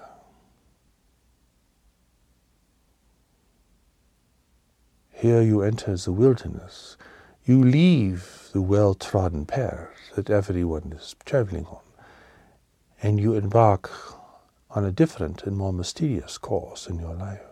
Here 5.10 5.42
you 5.42 5.62
enter 5.62 5.96
the 5.96 6.12
wilderness. 6.12 6.96
You 7.44 7.62
leave 7.62 8.48
the 8.52 8.62
well 8.62 8.94
trodden 8.94 9.46
path 9.46 9.88
that 10.14 10.30
everyone 10.30 10.94
is 10.96 11.14
traveling 11.24 11.66
on, 11.66 11.82
and 13.02 13.20
you 13.20 13.34
embark 13.34 13.90
on 14.74 14.84
a 14.84 14.92
different 14.92 15.44
and 15.44 15.56
more 15.56 15.72
mysterious 15.72 16.38
course 16.38 16.88
in 16.88 16.98
your 16.98 17.14
life. 17.14 17.42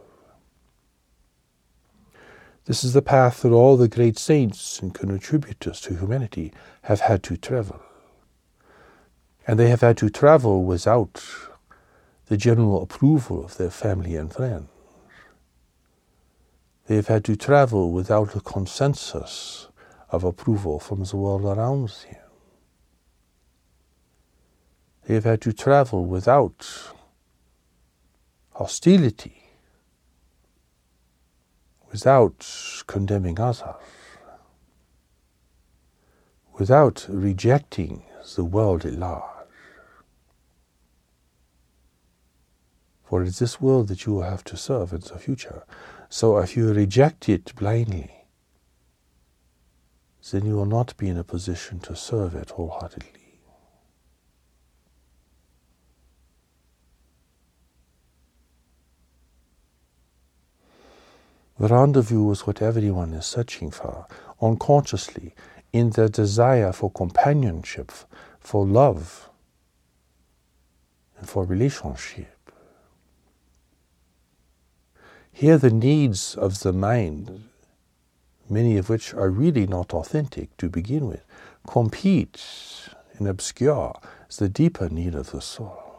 This 2.64 2.84
is 2.84 2.92
the 2.92 3.02
path 3.02 3.42
that 3.42 3.52
all 3.52 3.76
the 3.76 3.88
great 3.88 4.18
saints 4.18 4.80
and 4.80 4.94
contributors 4.94 5.80
to 5.82 5.96
humanity 5.96 6.52
have 6.82 7.00
had 7.00 7.22
to 7.24 7.36
travel. 7.36 7.80
And 9.46 9.58
they 9.58 9.70
have 9.70 9.80
had 9.80 9.96
to 9.98 10.10
travel 10.10 10.64
without 10.64 11.24
the 12.26 12.36
general 12.36 12.82
approval 12.82 13.44
of 13.44 13.56
their 13.56 13.70
family 13.70 14.14
and 14.14 14.32
friends. 14.32 14.68
They 16.86 16.96
have 16.96 17.08
had 17.08 17.24
to 17.24 17.36
travel 17.36 17.92
without 17.92 18.36
a 18.36 18.40
consensus 18.40 19.68
of 20.10 20.24
approval 20.24 20.78
from 20.78 21.04
the 21.04 21.16
world 21.16 21.44
around 21.44 21.88
them. 21.88 22.16
They 25.06 25.14
have 25.14 25.24
had 25.24 25.40
to 25.42 25.52
travel 25.52 26.04
without 26.04 26.92
hostility 28.60 29.42
without 31.90 32.46
condemning 32.86 33.40
others, 33.40 33.62
without 36.58 37.06
rejecting 37.08 38.02
the 38.36 38.44
world 38.44 38.84
at 38.84 38.92
large. 38.92 39.24
For 43.02 43.22
it's 43.22 43.38
this 43.38 43.62
world 43.62 43.88
that 43.88 44.04
you 44.04 44.12
will 44.12 44.30
have 44.34 44.44
to 44.44 44.58
serve 44.58 44.92
in 44.92 45.00
the 45.00 45.18
future. 45.18 45.64
So 46.10 46.36
if 46.36 46.54
you 46.54 46.70
reject 46.70 47.30
it 47.30 47.54
blindly, 47.56 48.10
then 50.30 50.44
you 50.44 50.56
will 50.56 50.66
not 50.66 50.94
be 50.98 51.08
in 51.08 51.16
a 51.16 51.24
position 51.24 51.80
to 51.80 51.96
serve 51.96 52.34
it 52.34 52.50
wholeheartedly. 52.50 53.19
The 61.60 61.68
rendezvous 61.68 62.30
is 62.30 62.46
what 62.46 62.62
everyone 62.62 63.12
is 63.12 63.26
searching 63.26 63.70
for, 63.70 64.06
unconsciously, 64.40 65.34
in 65.74 65.90
their 65.90 66.08
desire 66.08 66.72
for 66.72 66.90
companionship, 66.90 67.92
for 68.38 68.64
love, 68.64 69.28
and 71.18 71.28
for 71.28 71.44
relationship. 71.44 72.50
Here, 75.30 75.58
the 75.58 75.70
needs 75.70 76.34
of 76.34 76.60
the 76.60 76.72
mind, 76.72 77.44
many 78.48 78.78
of 78.78 78.88
which 78.88 79.12
are 79.12 79.28
really 79.28 79.66
not 79.66 79.92
authentic 79.92 80.56
to 80.56 80.70
begin 80.70 81.08
with, 81.08 81.26
compete 81.66 82.42
and 83.18 83.28
obscure 83.28 84.00
the 84.38 84.48
deeper 84.48 84.88
need 84.88 85.14
of 85.14 85.32
the 85.32 85.42
soul. 85.42 85.89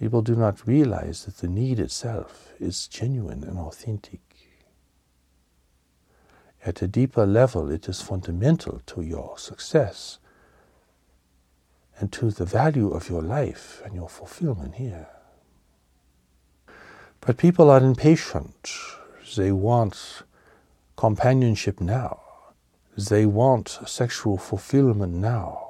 People 0.00 0.22
do 0.22 0.34
not 0.34 0.66
realize 0.66 1.26
that 1.26 1.36
the 1.36 1.46
need 1.46 1.78
itself 1.78 2.54
is 2.58 2.88
genuine 2.88 3.44
and 3.44 3.58
authentic. 3.58 4.20
At 6.64 6.80
a 6.80 6.86
deeper 6.86 7.26
level, 7.26 7.70
it 7.70 7.86
is 7.86 8.00
fundamental 8.00 8.80
to 8.86 9.02
your 9.02 9.36
success 9.36 10.18
and 11.98 12.10
to 12.12 12.30
the 12.30 12.46
value 12.46 12.90
of 12.90 13.10
your 13.10 13.20
life 13.20 13.82
and 13.84 13.94
your 13.94 14.08
fulfillment 14.08 14.76
here. 14.76 15.06
But 17.20 17.36
people 17.36 17.70
are 17.70 17.84
impatient. 17.84 18.70
They 19.36 19.52
want 19.52 20.22
companionship 20.96 21.78
now. 21.78 22.20
They 22.96 23.26
want 23.26 23.80
sexual 23.84 24.38
fulfillment 24.38 25.12
now. 25.12 25.66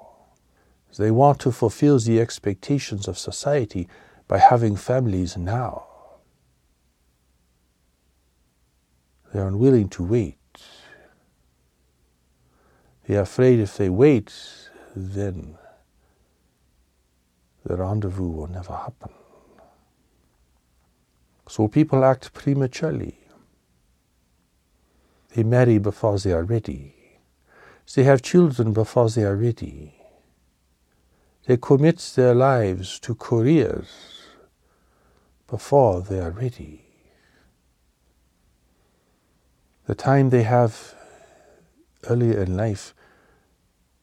They 0.96 1.10
want 1.10 1.40
to 1.40 1.50
fulfill 1.50 1.98
the 1.98 2.20
expectations 2.20 3.08
of 3.08 3.18
society 3.18 3.88
by 4.30 4.38
having 4.38 4.76
families 4.76 5.36
now. 5.36 5.84
They 9.32 9.40
are 9.40 9.48
unwilling 9.48 9.88
to 9.88 10.04
wait. 10.04 10.36
They 13.08 13.16
are 13.16 13.22
afraid 13.22 13.58
if 13.58 13.76
they 13.76 13.88
wait, 13.88 14.32
then 14.94 15.58
the 17.64 17.76
rendezvous 17.76 18.30
will 18.30 18.46
never 18.46 18.72
happen. 18.72 19.10
So 21.48 21.66
people 21.66 22.04
act 22.04 22.32
prematurely. 22.32 23.18
They 25.34 25.42
marry 25.42 25.78
before 25.78 26.20
they 26.20 26.30
are 26.30 26.44
ready. 26.44 26.94
They 27.96 28.04
have 28.04 28.22
children 28.22 28.72
before 28.72 29.10
they 29.10 29.24
are 29.24 29.34
ready. 29.34 29.96
They 31.46 31.56
commit 31.56 31.98
their 32.14 32.32
lives 32.32 33.00
to 33.00 33.16
careers 33.16 34.19
before 35.50 36.00
they 36.00 36.20
are 36.20 36.30
ready. 36.30 36.84
The 39.86 39.96
time 39.96 40.30
they 40.30 40.44
have 40.44 40.94
earlier 42.08 42.40
in 42.40 42.56
life 42.56 42.94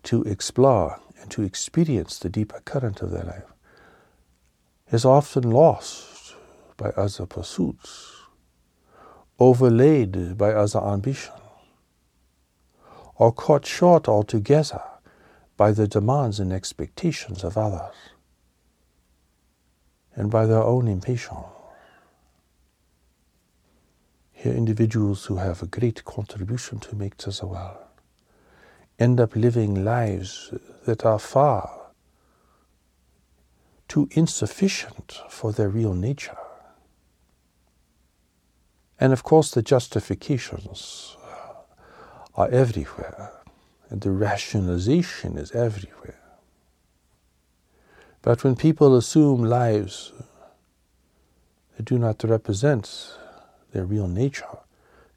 to 0.04 0.24
explore 0.24 1.00
and 1.22 1.32
to 1.32 1.44
experience 1.44 2.20
the 2.20 2.30
deeper 2.30 2.60
current 2.66 3.01
of 3.01 3.12
their 3.12 3.24
life 3.24 3.54
is 4.92 5.06
often 5.06 5.50
lost 5.50 6.36
by 6.75 6.89
other 6.89 7.25
pursuits, 7.25 8.13
overlaid 9.39 10.38
by 10.38 10.51
other 10.51 10.84
ambition, 10.84 11.34
or 13.16 13.32
cut 13.32 13.66
short 13.66 14.08
altogether 14.10 14.84
by 15.56 15.72
the 15.72 15.88
demands 15.88 16.39
and 16.39 16.51
expectations 16.51 17.44
of 17.44 17.58
others 17.58 17.96
and 20.17 20.29
by 20.29 20.45
their 20.45 20.63
own 20.63 20.88
impatience. 20.88 21.45
Here, 24.33 24.53
individuals 24.53 25.25
who 25.25 25.38
have 25.38 25.63
a 25.63 25.67
great 25.67 26.03
contribution 26.03 26.79
to 26.79 26.95
make 26.95 27.15
to 27.17 27.31
the 27.31 27.45
world 27.45 27.77
end 29.00 29.19
up 29.19 29.36
living 29.36 29.83
lives 29.86 30.51
that 30.86 31.05
are 31.05 31.19
far 31.19 31.91
too 33.88 34.09
insufficient 34.12 35.21
for 35.29 35.51
their 35.53 35.69
real 35.69 35.93
nature. 35.93 36.38
And 39.00 39.13
of 39.13 39.24
course, 39.24 39.51
the 39.51 39.62
justifications 39.62 41.15
are 42.36 42.49
everywhere, 42.49 43.32
and 43.89 44.01
the 44.01 44.12
rationalization 44.12 45.38
is 45.38 45.51
everywhere. 45.51 46.27
But 48.28 48.44
when 48.44 48.58
people 48.58 48.98
assume 48.98 49.42
lives 49.42 50.12
that 51.78 51.86
do 51.86 51.98
not 51.98 52.22
represent 52.26 53.16
their 53.72 53.86
real 53.86 54.10
nature 54.10 54.58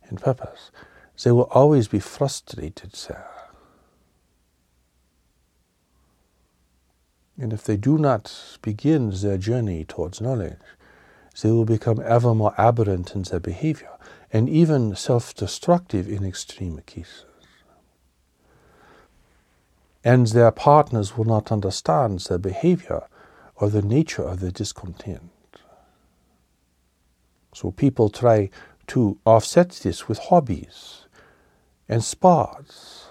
and 0.09 0.23
purpose, 0.23 0.71
they 1.21 1.33
will 1.33 1.49
always 1.51 1.89
be 1.89 1.99
frustrated 1.99 2.93
there. 3.09 3.27
And 7.37 7.53
if 7.53 7.65
they 7.65 7.77
do 7.77 7.99
not 7.99 8.59
begin 8.63 9.11
their 9.11 9.39
journey 9.39 9.85
towards 9.85 10.21
knowledge, 10.21 10.63
they 11.43 11.51
will 11.51 11.65
become 11.65 12.01
ever 12.05 12.33
more 12.33 12.55
aberrant 12.57 13.17
in 13.17 13.23
their 13.23 13.41
behavior 13.41 13.91
and 14.33 14.49
even 14.49 14.95
self 14.95 15.35
destructive 15.35 16.07
in 16.09 16.25
extreme 16.25 16.81
cases. 16.87 17.25
And 20.03 20.29
their 20.29 20.51
partners 20.51 21.17
will 21.17 21.27
not 21.27 21.53
understand 21.53 22.21
their 22.21 22.39
behavior 22.39 23.03
or 23.57 23.69
the 23.69 23.83
nature 23.83 24.23
of 24.23 24.41
their 24.41 24.51
discontent. 24.51 25.31
So 27.55 27.71
people 27.71 28.09
try 28.09 28.51
to 28.89 29.19
offset 29.25 29.71
this 29.83 30.09
with 30.09 30.19
hobbies 30.19 31.07
and 31.89 32.03
sports 32.03 33.09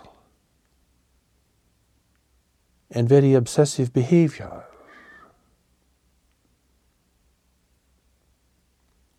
and 2.91 3.07
very 3.07 3.33
obsessive 3.33 3.93
behavior. 3.93 4.63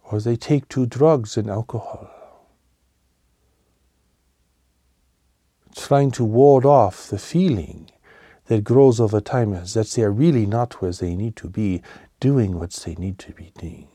Or 0.03 0.21
they 0.21 0.37
take 0.37 0.69
to 0.71 0.87
drugs 0.87 1.37
and 1.37 1.49
alcohol, 1.49 2.11
trying 5.75 6.11
to 6.13 6.25
ward 6.25 6.65
off 6.65 7.09
the 7.09 7.19
feeling 7.19 7.91
that 8.47 8.65
grows 8.65 9.01
over 9.01 9.21
time 9.21 9.53
is 9.53 9.75
that 9.75 9.89
they 9.91 10.03
are 10.03 10.11
really 10.11 10.47
not 10.47 10.83
where 10.83 10.93
they 10.93 11.15
need 11.15 11.37
to 11.37 11.49
be, 11.49 11.83
doing 12.19 12.59
what 12.59 12.73
they 12.73 12.95
need 12.95 13.19
to 13.19 13.33
be 13.33 13.53
doing. 13.59 13.89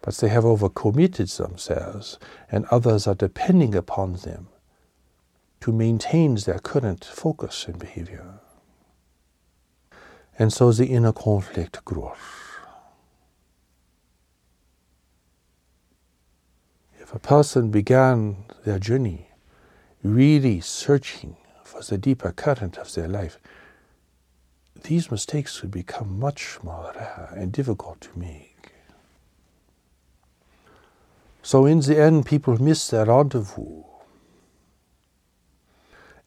But 0.00 0.16
they 0.16 0.28
have 0.28 0.44
overcommitted 0.44 1.36
themselves, 1.36 2.18
and 2.50 2.66
others 2.66 3.06
are 3.06 3.14
depending 3.14 3.74
upon 3.74 4.14
them 4.14 4.48
to 5.60 5.72
maintain 5.72 6.34
their 6.34 6.58
current 6.58 7.04
focus 7.04 7.66
and 7.66 7.78
behavior. 7.78 8.40
And 10.38 10.52
so 10.52 10.72
the 10.72 10.86
inner 10.86 11.12
conflict 11.12 11.84
grows. 11.84 12.43
A 17.14 17.20
person 17.20 17.70
began 17.70 18.44
their 18.64 18.80
journey 18.80 19.28
really 20.02 20.60
searching 20.60 21.36
for 21.62 21.80
the 21.80 21.96
deeper 21.96 22.32
current 22.32 22.76
of 22.76 22.92
their 22.92 23.06
life, 23.06 23.38
these 24.82 25.12
mistakes 25.12 25.62
would 25.62 25.70
become 25.70 26.18
much 26.18 26.58
more 26.64 26.92
rare 26.96 27.32
and 27.36 27.52
difficult 27.52 28.00
to 28.00 28.18
make. 28.18 28.72
So, 31.40 31.66
in 31.66 31.80
the 31.80 31.96
end, 31.96 32.26
people 32.26 32.60
miss 32.60 32.88
their 32.88 33.04
rendezvous 33.04 33.84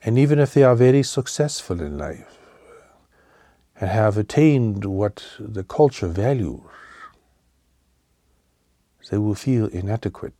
and 0.03 0.17
even 0.17 0.39
if 0.39 0.53
they 0.53 0.63
are 0.63 0.75
very 0.75 1.03
successful 1.03 1.81
in 1.81 1.97
life 1.97 2.37
and 3.77 3.89
have 3.89 4.17
attained 4.17 4.85
what 4.85 5.25
the 5.37 5.65
culture 5.65 6.07
values, 6.07 6.61
they 9.09 9.17
will 9.17 9.35
feel 9.35 9.67
inadequate. 9.67 10.33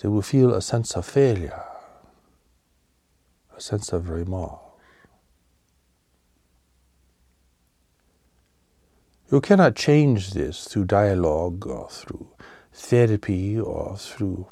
They 0.00 0.08
will 0.08 0.22
feel 0.22 0.54
a 0.54 0.62
sense 0.62 0.94
of 0.96 1.06
failure, 1.06 1.62
a 3.56 3.60
sense 3.60 3.92
of 3.92 4.08
remorse. 4.08 4.60
You 9.30 9.40
cannot 9.40 9.76
change 9.76 10.32
this 10.32 10.64
through 10.64 10.86
dialogue 10.86 11.66
or 11.66 11.88
through 11.90 12.28
therapy 12.72 13.60
or 13.60 13.96
through 13.98 14.46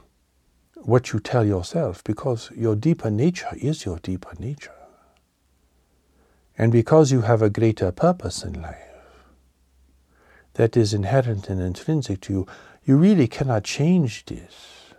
what 0.75 1.13
you 1.13 1.21
tell 1.21 1.47
yourself 1.47 2.05
because 2.05 2.51
your 2.55 2.77
deeper 2.77 3.11
nature 3.11 3.57
is 3.57 3.87
your 3.87 3.99
deeper 3.99 4.33
nature. 4.39 4.73
And 6.59 6.73
because 6.73 7.13
you 7.13 7.23
have 7.23 7.41
a 7.41 7.51
greater 7.51 7.91
purpose 7.91 8.43
in 8.43 8.61
life 8.61 8.86
that 10.57 10.77
is 10.77 10.95
inherent 10.95 11.51
and 11.51 11.61
intrinsic 11.61 12.21
to 12.23 12.33
you, 12.33 12.47
you 12.85 12.97
really 12.97 13.29
cannot 13.29 13.63
change 13.63 14.25
this. 14.25 14.95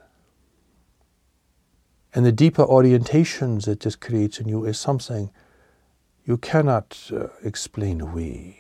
And 2.13 2.25
the 2.25 2.31
deeper 2.31 2.65
orientations 2.65 3.65
that 3.65 3.81
this 3.81 3.95
creates 3.95 4.39
in 4.39 4.47
you 4.47 4.65
is 4.65 4.79
something 4.79 5.31
you 6.25 6.37
cannot 6.37 7.09
uh, 7.11 7.27
explain 7.43 8.01
away 8.01 8.59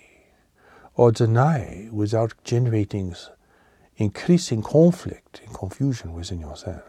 or 0.95 1.11
deny 1.11 1.87
without 1.91 2.33
generating 2.43 3.15
increasing 3.97 4.63
conflict 4.63 5.41
and 5.45 5.53
confusion 5.53 6.13
within 6.13 6.39
yourself. 6.39 6.83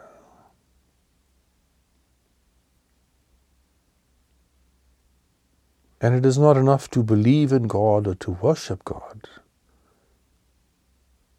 And 6.01 6.14
it 6.14 6.25
is 6.25 6.38
not 6.38 6.57
enough 6.57 6.88
to 6.90 7.03
believe 7.03 7.53
in 7.53 7.66
God 7.66 8.07
or 8.07 8.14
to 8.14 8.31
worship 8.31 8.85
God. 8.85 9.29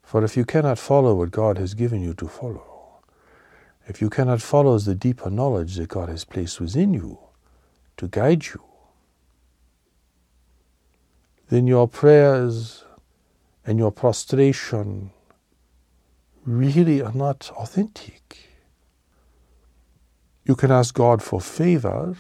For 0.10 0.24
if 0.24 0.36
you 0.36 0.44
cannot 0.44 0.80
follow 0.80 1.14
what 1.14 1.30
God 1.30 1.60
has 1.60 1.76
given 1.76 2.02
you 2.02 2.16
to 2.16 2.28
follow, 2.28 3.04
if 3.86 4.02
you 4.02 4.10
cannot 4.10 4.42
follow 4.42 4.80
the 4.80 4.96
deeper 4.96 5.30
knowledge 5.30 5.76
that 5.76 5.90
God 5.90 6.10
has 6.10 6.26
placed 6.26 6.60
within 6.60 6.96
you 6.96 7.20
to 7.98 8.08
guide 8.08 8.44
you, 8.48 8.64
then 11.50 11.68
your 11.68 11.88
prayers 11.88 12.86
and 13.68 13.78
your 13.78 13.92
prostration 13.92 15.12
really 16.44 17.04
are 17.04 17.14
not 17.14 17.52
authentic. 17.52 18.50
You 20.44 20.56
can 20.56 20.72
ask 20.72 20.96
God 20.96 21.22
for 21.22 21.40
favors. 21.40 22.18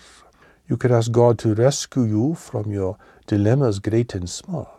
You 0.67 0.77
can 0.77 0.91
ask 0.91 1.11
God 1.11 1.39
to 1.39 1.55
rescue 1.55 2.03
you 2.03 2.35
from 2.35 2.71
your 2.71 2.99
dilemmas, 3.25 3.79
great 3.79 4.13
and 4.13 4.29
small. 4.29 4.78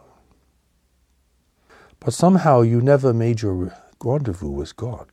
But 2.01 2.15
somehow 2.15 2.63
you 2.63 2.81
never 2.81 3.13
made 3.13 3.43
your 3.43 3.77
rendezvous 4.03 4.49
with 4.49 4.75
God. 4.75 5.07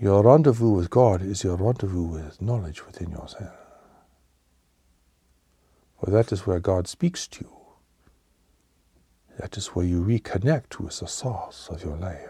Your 0.00 0.22
rendezvous 0.22 0.70
with 0.70 0.88
God 0.88 1.20
is 1.20 1.42
your 1.44 1.56
rendezvous 1.56 2.04
with 2.04 2.40
knowledge 2.40 2.86
within 2.86 3.10
yourself. 3.10 3.54
For 5.98 6.10
that 6.10 6.32
is 6.32 6.46
where 6.46 6.60
God 6.60 6.86
speaks 6.88 7.26
to 7.28 7.44
you. 7.44 7.56
That 9.38 9.56
is 9.56 9.68
where 9.68 9.86
you 9.86 10.02
reconnect 10.02 10.78
with 10.78 11.00
the 11.00 11.06
source 11.06 11.68
of 11.68 11.84
your 11.84 11.96
life. 11.96 12.28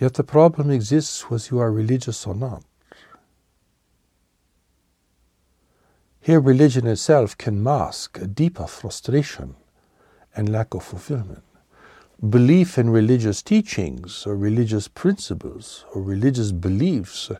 Yet 0.00 0.14
the 0.14 0.24
problem 0.24 0.70
exists 0.70 1.30
whether 1.30 1.44
you 1.50 1.58
are 1.60 1.72
religious 1.72 2.26
or 2.26 2.34
not. 2.34 2.64
Here, 6.24 6.40
religion 6.40 6.86
itself 6.86 7.36
can 7.36 7.62
mask 7.62 8.18
a 8.18 8.26
deeper 8.26 8.66
frustration 8.66 9.56
and 10.34 10.48
lack 10.48 10.72
of 10.72 10.82
fulfillment. 10.82 11.42
Belief 12.26 12.78
in 12.78 12.88
religious 12.88 13.42
teachings 13.42 14.24
or 14.26 14.34
religious 14.34 14.88
principles 14.88 15.84
or 15.92 16.00
religious 16.00 16.50
beliefs 16.50 17.30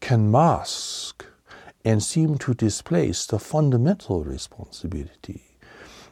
can 0.00 0.28
mask 0.28 1.24
and 1.84 2.02
seem 2.02 2.36
to 2.38 2.52
displace 2.52 3.26
the 3.26 3.38
fundamental 3.38 4.24
responsibility 4.24 5.42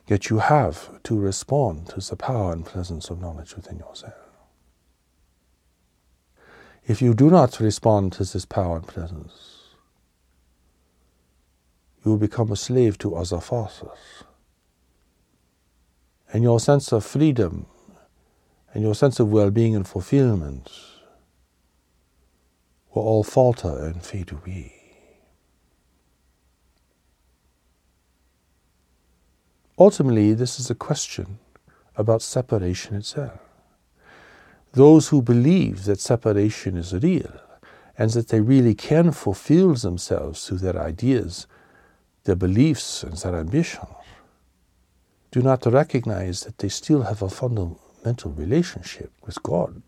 that 0.07 0.31
you 0.31 0.39
have 0.39 1.03
to 1.03 1.19
respond 1.19 1.89
to 1.89 1.99
the 1.99 2.15
power 2.15 2.53
and 2.53 2.65
presence 2.65 3.11
of 3.11 3.21
knowledge 3.21 3.57
within 3.57 3.81
yourself. 3.81 4.15
If 6.87 7.03
you 7.03 7.15
do 7.15 7.29
not 7.29 7.59
respond 7.59 8.13
to 8.13 8.21
this 8.21 8.45
power 8.45 8.77
and 8.77 8.87
presence, 8.87 9.60
you 12.05 12.11
will 12.11 12.19
become 12.19 12.51
a 12.51 12.57
slave 12.57 12.99
to 12.99 13.15
other 13.15 13.41
forces. 13.41 14.25
And 16.33 16.43
your 16.43 16.61
sense 16.61 16.93
of 16.93 17.05
freedom 17.05 17.67
and 18.73 18.83
your 18.83 18.95
sense 18.95 19.19
of 19.19 19.33
well 19.33 19.51
being 19.51 19.75
and 19.75 19.87
fulfillment 19.87 20.71
will 22.95 23.03
all 23.03 23.25
falter 23.25 23.85
and 23.85 24.03
fade 24.03 24.33
away. 24.33 24.75
Ultimately, 29.79 30.35
this 30.35 30.61
is 30.61 30.71
a 30.71 30.75
question 30.75 31.39
about 31.97 32.23
separation 32.23 32.97
itself. 32.97 33.41
Those 34.73 35.09
who 35.09 35.23
believe 35.23 35.85
that 35.85 36.01
separation 36.01 36.77
is 36.77 36.93
real 36.95 37.41
and 37.99 38.11
that 38.11 38.29
they 38.29 38.41
really 38.41 38.75
can 38.75 39.11
fulfill 39.11 39.75
themselves 39.75 40.47
through 40.47 40.59
their 40.59 40.79
ideas, 40.81 41.47
their 42.25 42.37
beliefs, 42.37 43.03
and 43.03 43.17
their 43.17 43.37
ambitions 43.37 43.89
do 45.31 45.43
not 45.43 45.65
recognize 45.67 46.43
that 46.43 46.59
they 46.59 46.69
still 46.69 47.03
have 47.03 47.23
a 47.23 47.29
fundamental 47.29 48.33
relationship 48.33 49.13
with 49.25 49.43
God, 49.43 49.83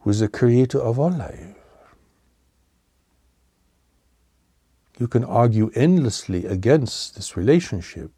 who 0.00 0.10
is 0.10 0.20
the 0.20 0.28
creator 0.28 0.80
of 0.80 0.98
all 0.98 1.12
life. 1.12 1.54
You 4.98 5.08
can 5.08 5.24
argue 5.24 5.70
endlessly 5.74 6.46
against 6.46 7.16
this 7.16 7.36
relationship 7.36 8.10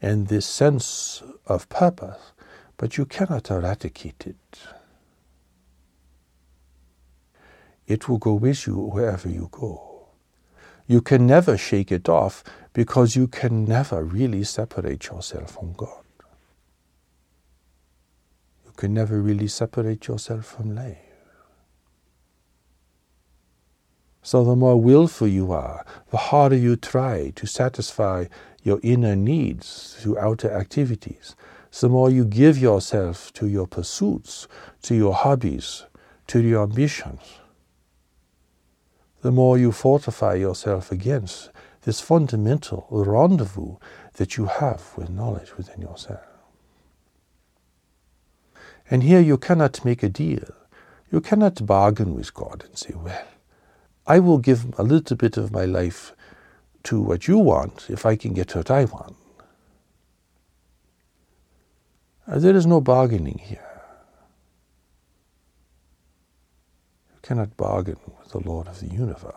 and 0.00 0.26
this 0.26 0.46
sense 0.46 1.22
of 1.46 1.68
purpose, 1.68 2.32
but 2.76 2.96
you 2.96 3.04
cannot 3.04 3.50
eradicate 3.50 4.26
it. 4.26 4.58
It 7.86 8.08
will 8.08 8.18
go 8.18 8.34
with 8.34 8.66
you 8.66 8.76
wherever 8.76 9.28
you 9.28 9.48
go. 9.52 9.93
You 10.86 11.00
can 11.00 11.26
never 11.26 11.56
shake 11.56 11.90
it 11.90 12.08
off 12.08 12.44
because 12.72 13.16
you 13.16 13.26
can 13.26 13.64
never 13.64 14.04
really 14.04 14.44
separate 14.44 15.06
yourself 15.06 15.52
from 15.52 15.72
God. 15.72 16.04
You 18.66 18.72
can 18.76 18.92
never 18.92 19.20
really 19.20 19.48
separate 19.48 20.06
yourself 20.06 20.44
from 20.44 20.74
life. 20.74 20.98
So 24.22 24.42
the 24.42 24.56
more 24.56 24.80
willful 24.80 25.28
you 25.28 25.52
are, 25.52 25.84
the 26.10 26.16
harder 26.16 26.56
you 26.56 26.76
try 26.76 27.30
to 27.36 27.46
satisfy 27.46 28.26
your 28.62 28.80
inner 28.82 29.14
needs 29.14 29.96
through 29.98 30.18
outer 30.18 30.50
activities, 30.50 31.36
the 31.80 31.88
more 31.88 32.08
you 32.10 32.24
give 32.24 32.56
yourself 32.56 33.32
to 33.34 33.46
your 33.46 33.66
pursuits, 33.66 34.48
to 34.82 34.94
your 34.94 35.12
hobbies, 35.12 35.84
to 36.28 36.40
your 36.40 36.62
ambitions, 36.62 37.20
the 39.24 39.32
more 39.32 39.56
you 39.56 39.72
fortify 39.72 40.34
yourself 40.34 40.92
against 40.92 41.48
this 41.84 41.98
fundamental 41.98 42.86
rendezvous 42.90 43.76
that 44.16 44.36
you 44.36 44.44
have 44.44 44.92
with 44.98 45.08
knowledge 45.08 45.56
within 45.56 45.80
yourself. 45.80 46.20
And 48.90 49.02
here 49.02 49.20
you 49.20 49.38
cannot 49.38 49.82
make 49.82 50.02
a 50.02 50.10
deal. 50.10 50.50
You 51.10 51.22
cannot 51.22 51.64
bargain 51.64 52.14
with 52.14 52.34
God 52.34 52.64
and 52.66 52.76
say, 52.76 52.92
well, 52.94 53.26
I 54.06 54.18
will 54.18 54.36
give 54.36 54.78
a 54.78 54.82
little 54.82 55.16
bit 55.16 55.38
of 55.38 55.50
my 55.50 55.64
life 55.64 56.12
to 56.82 57.00
what 57.00 57.26
you 57.26 57.38
want 57.38 57.86
if 57.88 58.04
I 58.04 58.16
can 58.16 58.34
get 58.34 58.54
what 58.54 58.70
I 58.70 58.84
want. 58.84 59.16
Uh, 62.28 62.38
there 62.38 62.54
is 62.54 62.66
no 62.66 62.82
bargaining 62.82 63.38
here. 63.38 63.80
You 67.14 67.20
cannot 67.22 67.56
bargain 67.56 67.96
the 68.34 68.48
Lord 68.48 68.66
of 68.66 68.80
the 68.80 68.88
universe. 68.88 69.34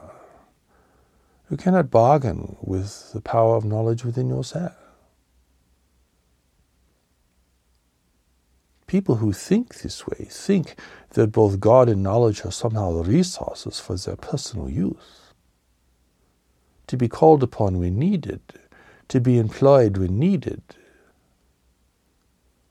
You 1.49 1.57
cannot 1.57 1.91
bargain 1.91 2.57
with 2.61 3.13
the 3.13 3.21
power 3.21 3.55
of 3.55 3.63
knowledge 3.63 4.03
within 4.03 4.27
yourself. 4.27 4.73
People 8.87 9.15
who 9.15 9.33
think 9.33 9.75
this 9.75 10.07
way 10.07 10.27
think 10.29 10.75
that 11.11 11.31
both 11.31 11.59
God 11.59 11.89
and 11.89 12.01
knowledge 12.01 12.43
are 12.45 12.51
somehow 12.51 12.91
resources 13.03 13.79
for 13.79 13.95
their 13.95 14.15
personal 14.15 14.69
use. 14.69 15.33
To 16.87 16.97
be 16.97 17.07
called 17.07 17.43
upon 17.43 17.79
when 17.79 17.99
needed, 17.99 18.41
to 19.09 19.19
be 19.19 19.37
employed 19.37 19.97
when 19.97 20.17
needed, 20.17 20.61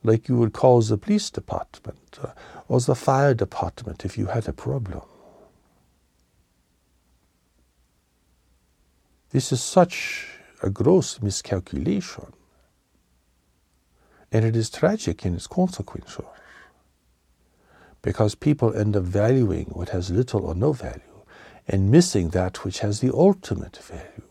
like 0.03 0.29
you 0.29 0.37
would 0.37 0.53
call 0.53 0.81
the 0.81 0.97
police 0.97 1.31
department 1.31 2.19
uh, 2.23 2.29
or 2.69 2.81
the 2.81 2.95
fire 2.95 3.35
department 3.35 4.05
if 4.05 4.17
you 4.17 4.27
had 4.27 4.49
a 4.49 4.53
problem. 4.53 5.03
This 9.37 9.53
is 9.53 9.63
such 9.63 10.29
a 10.63 10.71
gross 10.71 11.21
miscalculation. 11.21 12.33
And 14.33 14.47
it 14.47 14.57
is 14.57 14.71
tragic 14.71 15.27
in 15.27 15.35
its 15.35 15.47
consequences 15.47 16.25
because 18.01 18.35
people 18.35 18.73
end 18.75 18.97
up 18.97 19.03
valuing 19.03 19.67
what 19.67 19.91
has 19.91 20.11
little 20.11 20.47
or 20.47 20.55
no 20.55 20.73
value 20.73 21.21
and 21.69 21.91
missing 21.91 22.31
that 22.31 22.65
which 22.65 22.79
has 22.79 23.01
the 23.01 23.13
ultimate 23.13 23.77
value. 23.77 24.23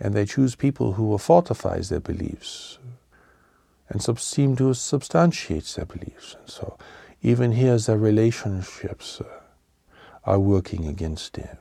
And 0.00 0.14
they 0.14 0.24
choose 0.24 0.54
people 0.54 0.94
who 0.94 1.04
will 1.04 1.18
fortify 1.18 1.80
their 1.80 2.00
beliefs 2.00 2.78
and 3.90 4.02
seem 4.18 4.56
to 4.56 4.72
substantiate 4.72 5.66
their 5.76 5.84
beliefs. 5.84 6.36
And 6.40 6.48
so, 6.48 6.78
even 7.20 7.52
here, 7.52 7.76
their 7.76 7.98
relationships 7.98 9.20
uh, 9.20 9.41
are 10.24 10.38
working 10.38 10.86
against 10.86 11.36
him. 11.36 11.56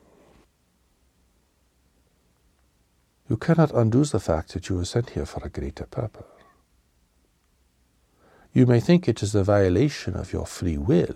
You 3.29 3.37
cannot 3.37 3.71
undo 3.71 4.03
the 4.03 4.19
fact 4.19 4.53
that 4.53 4.67
you 4.69 4.75
were 4.75 4.85
sent 4.85 5.11
here 5.11 5.25
for 5.25 5.43
a 5.43 5.49
greater 5.49 5.85
purpose. 5.85 6.25
You 8.53 8.65
may 8.65 8.81
think 8.81 9.07
it 9.07 9.23
is 9.23 9.33
a 9.33 9.43
violation 9.43 10.15
of 10.15 10.33
your 10.33 10.45
free 10.45 10.77
will, 10.77 11.15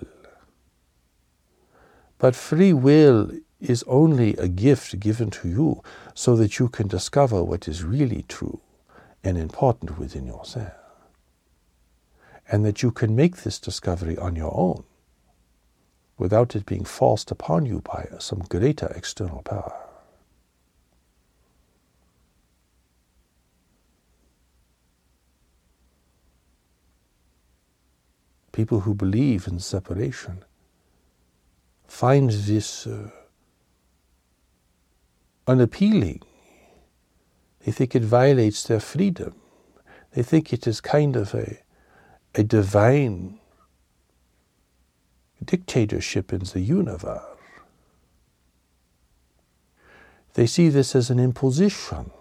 but 2.17 2.35
free 2.35 2.71
will 2.71 3.31
is 3.59 3.83
only 3.87 4.35
a 4.37 4.47
gift 4.47 4.99
given 4.99 5.29
to 5.31 5.49
you 5.49 5.81
so 6.13 6.35
that 6.37 6.59
you 6.59 6.69
can 6.69 6.87
discover 6.87 7.43
what 7.43 7.67
is 7.67 7.83
really 7.83 8.23
true 8.29 8.61
and 9.23 9.37
important 9.37 9.97
within 9.97 10.25
yourself, 10.25 10.71
and 12.49 12.63
that 12.65 12.81
you 12.81 12.91
can 12.91 13.15
make 13.15 13.37
this 13.37 13.59
discovery 13.59 14.17
on 14.17 14.35
your 14.37 14.55
own 14.55 14.83
without 16.17 16.55
it 16.55 16.65
being 16.65 16.85
forced 16.85 17.31
upon 17.31 17.65
you 17.65 17.81
by 17.81 18.07
some 18.19 18.39
greater 18.39 18.87
external 18.95 19.41
power. 19.41 19.85
people 28.55 28.79
who 28.79 28.95
believe 28.95 29.47
in 29.47 29.59
separation, 29.59 30.41
find 31.85 32.29
this 32.29 32.87
uh, 32.87 33.09
unappealing. 35.45 36.21
They 37.65 37.73
think 37.73 37.95
it 37.95 38.03
violates 38.03 38.63
their 38.63 38.79
freedom. 38.79 39.35
They 40.13 40.23
think 40.23 40.53
it 40.53 40.65
is 40.67 40.79
kind 40.79 41.17
of 41.17 41.33
a, 41.33 41.59
a 42.33 42.43
divine 42.43 43.39
dictatorship 45.43 46.31
in 46.31 46.39
the 46.39 46.61
universe. 46.61 47.21
They 50.33 50.45
see 50.45 50.69
this 50.69 50.95
as 50.95 51.09
an 51.09 51.19
imposition 51.19 52.11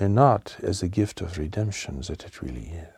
and 0.00 0.14
not 0.14 0.56
as 0.62 0.82
a 0.82 0.88
gift 0.88 1.20
of 1.20 1.38
redemption 1.38 2.00
that 2.02 2.24
it 2.24 2.40
really 2.40 2.70
is. 2.72 2.88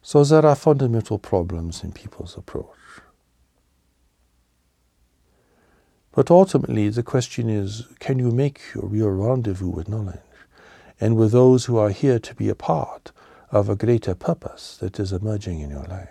So 0.00 0.24
there 0.24 0.46
are 0.46 0.56
fundamental 0.56 1.18
problems 1.18 1.84
in 1.84 1.92
people's 1.92 2.36
approach. 2.36 2.66
But 6.12 6.30
ultimately, 6.30 6.88
the 6.88 7.02
question 7.02 7.50
is 7.50 7.86
can 7.98 8.18
you 8.18 8.30
make 8.30 8.60
your, 8.74 8.86
real 8.86 9.10
rendezvous 9.10 9.68
with 9.68 9.88
knowledge 9.88 10.27
and 11.00 11.16
with 11.16 11.32
those 11.32 11.66
who 11.66 11.76
are 11.76 11.90
here 11.90 12.18
to 12.18 12.34
be 12.34 12.48
a 12.48 12.54
part 12.54 13.12
of 13.50 13.68
a 13.68 13.76
greater 13.76 14.14
purpose 14.14 14.76
that 14.78 14.98
is 14.98 15.12
emerging 15.12 15.60
in 15.60 15.70
your 15.70 15.84
life? 15.84 16.10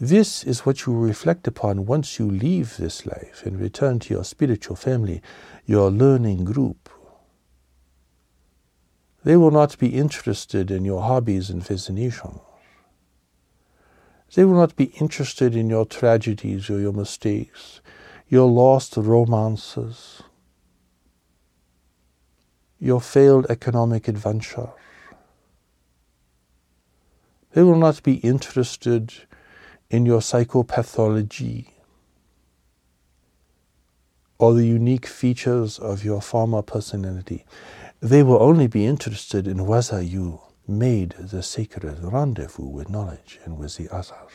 This 0.00 0.42
is 0.42 0.66
what 0.66 0.84
you 0.84 0.98
reflect 0.98 1.46
upon 1.46 1.86
once 1.86 2.18
you 2.18 2.28
leave 2.28 2.76
this 2.76 3.06
life 3.06 3.42
and 3.44 3.60
return 3.60 4.00
to 4.00 4.14
your 4.14 4.24
spiritual 4.24 4.74
family, 4.74 5.22
your 5.64 5.90
learning 5.90 6.44
group. 6.44 6.88
They 9.24 9.36
will 9.36 9.52
not 9.52 9.78
be 9.78 9.88
interested 9.88 10.70
in 10.70 10.84
your 10.84 11.02
hobbies 11.02 11.50
and 11.50 11.64
fascinations. 11.64 12.40
They 14.34 14.44
will 14.44 14.56
not 14.56 14.74
be 14.76 14.86
interested 14.98 15.54
in 15.54 15.68
your 15.68 15.84
tragedies 15.84 16.70
or 16.70 16.80
your 16.80 16.92
mistakes, 16.92 17.80
your 18.28 18.50
lost 18.50 18.96
romances, 18.96 20.22
your 22.82 23.00
failed 23.00 23.46
economic 23.48 24.08
adventure. 24.08 24.70
They 27.52 27.62
will 27.62 27.76
not 27.76 28.02
be 28.02 28.14
interested 28.14 29.12
in 29.88 30.04
your 30.04 30.18
psychopathology 30.18 31.68
or 34.36 34.54
the 34.54 34.66
unique 34.66 35.06
features 35.06 35.78
of 35.78 36.04
your 36.04 36.20
former 36.20 36.60
personality. 36.60 37.44
They 38.00 38.24
will 38.24 38.42
only 38.42 38.66
be 38.66 38.84
interested 38.84 39.46
in 39.46 39.64
whether 39.64 40.02
you 40.02 40.40
made 40.66 41.14
the 41.20 41.44
sacred 41.44 42.00
rendezvous 42.02 42.66
with 42.66 42.90
knowledge 42.90 43.38
and 43.44 43.58
with 43.58 43.76
the 43.76 43.88
others 43.90 44.32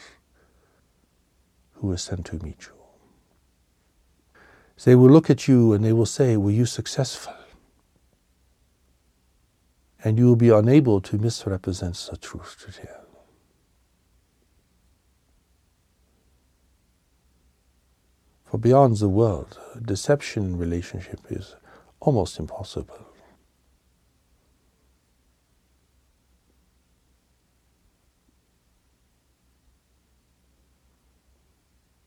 who 1.74 1.88
was 1.88 2.02
sent 2.02 2.28
to 2.28 2.42
meet 2.42 2.68
you. 2.68 4.42
They 4.86 4.96
will 4.96 5.10
look 5.10 5.30
at 5.30 5.50
you 5.50 5.74
and 5.74 5.84
they 5.84 5.92
will 5.92 6.06
say, 6.06 6.38
Were 6.38 6.52
you 6.52 6.66
successful? 6.66 7.34
And 10.08 10.18
you 10.18 10.28
will 10.28 10.38
be 10.38 10.48
unable 10.48 11.02
to 11.02 11.18
misrepresent 11.18 12.08
the 12.10 12.16
truth 12.16 12.56
to 12.64 12.72
them. 12.72 13.02
For 18.46 18.58
beyond 18.58 19.00
the 19.00 19.10
world, 19.10 19.60
deception 19.84 20.44
in 20.46 20.58
relationship 20.58 21.20
is 21.30 21.58
almost 22.00 22.40
impossible. 22.40 23.06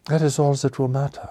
That 0.07 0.23
is 0.23 0.39
all 0.39 0.55
that 0.55 0.79
will 0.79 0.89
matter. 0.89 1.29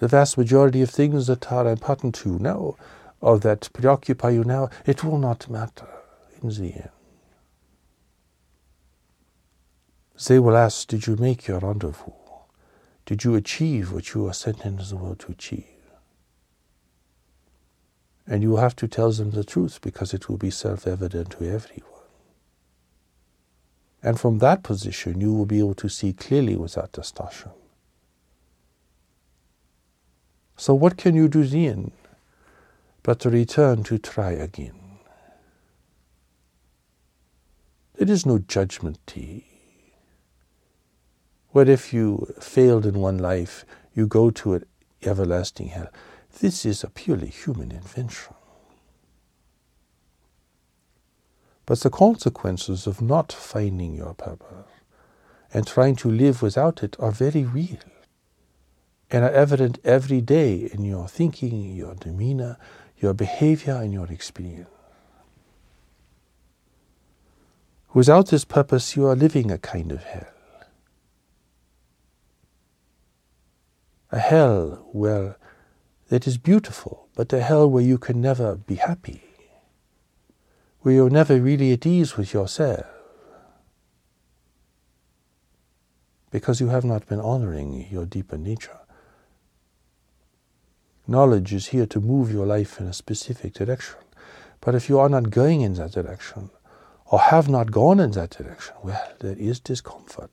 The 0.00 0.08
vast 0.08 0.36
majority 0.36 0.82
of 0.82 0.90
things 0.90 1.28
that 1.28 1.50
are 1.50 1.66
important 1.66 2.14
to 2.16 2.38
now, 2.38 2.76
or 3.20 3.38
that 3.38 3.68
preoccupy 3.72 4.30
you 4.30 4.44
now, 4.44 4.68
it 4.86 5.02
will 5.02 5.18
not 5.18 5.50
matter 5.50 5.88
in 6.42 6.48
the 6.50 6.72
end. 6.72 6.90
They 10.26 10.38
will 10.38 10.56
ask, 10.56 10.88
Did 10.88 11.06
you 11.06 11.16
make 11.16 11.46
your 11.46 11.60
rendezvous? 11.60 12.12
Did 13.06 13.24
you 13.24 13.34
achieve 13.34 13.92
what 13.92 14.14
you 14.14 14.26
are 14.28 14.34
sent 14.34 14.64
into 14.64 14.84
the 14.84 14.96
world 14.96 15.20
to 15.20 15.32
achieve? 15.32 15.64
And 18.26 18.42
you 18.42 18.50
will 18.50 18.58
have 18.58 18.76
to 18.76 18.88
tell 18.88 19.10
them 19.10 19.30
the 19.30 19.44
truth 19.44 19.80
because 19.80 20.12
it 20.12 20.28
will 20.28 20.36
be 20.36 20.50
self 20.50 20.86
evident 20.86 21.30
to 21.30 21.50
everyone. 21.50 21.84
And 24.02 24.20
from 24.20 24.38
that 24.38 24.62
position, 24.62 25.20
you 25.20 25.32
will 25.32 25.46
be 25.46 25.58
able 25.58 25.74
to 25.76 25.88
see 25.88 26.12
clearly 26.12 26.56
without 26.56 26.92
distortion. 26.92 27.50
So, 30.56 30.74
what 30.74 30.96
can 30.96 31.14
you 31.14 31.28
do 31.28 31.44
then 31.44 31.92
but 33.02 33.20
to 33.20 33.30
return 33.30 33.82
to 33.84 33.98
try 33.98 34.32
again? 34.32 34.78
It 37.96 38.08
is 38.08 38.24
no 38.24 38.38
judgment 38.38 38.98
tea. 39.06 39.44
What 41.50 41.68
if 41.68 41.92
you 41.92 42.32
failed 42.40 42.86
in 42.86 43.00
one 43.00 43.18
life, 43.18 43.64
you 43.94 44.06
go 44.06 44.30
to 44.30 44.54
an 44.54 44.64
everlasting 45.02 45.68
hell? 45.68 45.88
This 46.40 46.64
is 46.64 46.84
a 46.84 46.90
purely 46.90 47.28
human 47.28 47.72
invention. 47.72 48.34
But 51.66 51.80
the 51.80 51.90
consequences 51.90 52.86
of 52.86 53.02
not 53.02 53.32
finding 53.32 53.94
your 53.94 54.14
purpose 54.14 54.70
and 55.52 55.66
trying 55.66 55.96
to 55.96 56.10
live 56.10 56.40
without 56.40 56.82
it 56.82 56.96
are 56.98 57.10
very 57.10 57.44
real 57.44 57.78
and 59.10 59.24
are 59.24 59.30
evident 59.30 59.78
every 59.84 60.20
day 60.20 60.70
in 60.72 60.84
your 60.84 61.08
thinking, 61.08 61.74
your 61.74 61.94
demeanor, 61.94 62.58
your 63.00 63.14
behavior, 63.14 63.74
and 63.74 63.92
your 63.92 64.06
experience. 64.06 64.68
Without 67.94 68.28
this 68.28 68.44
purpose, 68.44 68.96
you 68.96 69.06
are 69.06 69.16
living 69.16 69.50
a 69.50 69.58
kind 69.58 69.92
of 69.92 70.02
hell. 70.04 70.28
A 74.10 74.18
hell 74.18 74.88
where 74.92 75.36
that 76.08 76.26
is 76.26 76.38
beautiful, 76.38 77.08
but 77.14 77.32
a 77.32 77.40
hell 77.40 77.68
where 77.68 77.82
you 77.82 77.98
can 77.98 78.20
never 78.20 78.56
be 78.56 78.76
happy 78.76 79.22
where 80.80 80.94
you're 80.94 81.10
never 81.10 81.40
really 81.40 81.72
at 81.72 81.84
ease 81.84 82.16
with 82.16 82.32
yourself 82.32 82.86
because 86.30 86.60
you 86.60 86.68
have 86.68 86.84
not 86.84 87.06
been 87.06 87.20
honoring 87.20 87.86
your 87.90 88.04
deeper 88.04 88.38
nature. 88.38 88.78
Knowledge 91.10 91.54
is 91.54 91.68
here 91.68 91.86
to 91.86 92.00
move 92.00 92.30
your 92.30 92.44
life 92.44 92.78
in 92.78 92.86
a 92.86 92.92
specific 92.92 93.54
direction. 93.54 93.96
But 94.60 94.74
if 94.74 94.90
you 94.90 94.98
are 94.98 95.08
not 95.08 95.30
going 95.30 95.62
in 95.62 95.72
that 95.74 95.92
direction, 95.92 96.50
or 97.06 97.18
have 97.18 97.48
not 97.48 97.70
gone 97.70 97.98
in 97.98 98.10
that 98.10 98.30
direction, 98.30 98.74
well, 98.82 99.12
there 99.20 99.36
is 99.38 99.58
discomfort. 99.58 100.30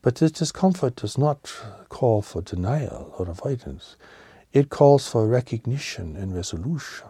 But 0.00 0.14
this 0.14 0.30
discomfort 0.30 0.94
does 0.94 1.18
not 1.18 1.52
call 1.88 2.22
for 2.22 2.40
denial 2.40 3.12
or 3.18 3.28
avoidance. 3.28 3.96
It 4.52 4.70
calls 4.70 5.08
for 5.08 5.26
recognition 5.26 6.14
and 6.14 6.32
resolution. 6.32 7.08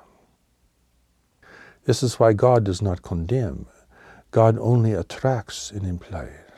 This 1.85 2.03
is 2.03 2.19
why 2.19 2.33
God 2.33 2.65
does 2.65 2.81
not 2.81 3.03
condemn. 3.03 3.67
God 4.31 4.57
only 4.59 4.95
attracts 4.95 5.71
and 5.71 5.87
implies. 5.87 6.50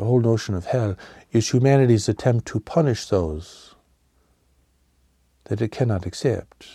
The 0.00 0.06
whole 0.06 0.22
notion 0.22 0.54
of 0.54 0.64
hell 0.64 0.96
is 1.30 1.50
humanity's 1.50 2.08
attempt 2.08 2.46
to 2.46 2.58
punish 2.58 3.04
those 3.04 3.74
that 5.44 5.60
it 5.60 5.72
cannot 5.72 6.06
accept 6.06 6.66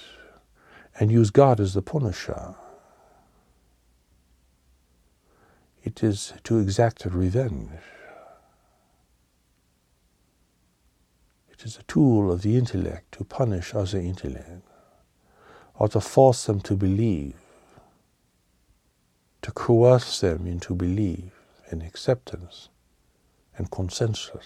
and 0.99 1.11
use 1.11 1.31
God 1.31 1.59
as 1.59 1.73
the 1.73 1.81
punisher. 1.81 2.53
It 5.83 6.03
is 6.03 6.33
to 6.43 6.59
exact 6.59 7.03
revenge. 7.05 7.71
It 11.49 11.65
is 11.65 11.77
a 11.77 11.83
tool 11.88 12.31
of 12.31 12.43
the 12.43 12.59
intellect 12.59 13.11
to 13.13 13.23
punish 13.23 13.73
other 13.73 13.97
intellect 13.97 14.67
or 15.73 15.88
to 15.88 15.99
force 15.99 16.45
them 16.45 16.61
to 16.61 16.75
believe, 16.75 17.41
to 19.41 19.51
coerce 19.51 20.19
them 20.19 20.45
into 20.45 20.75
belief 20.75 21.33
and 21.71 21.81
acceptance 21.81 22.69
and 23.57 23.71
consensus. 23.71 24.45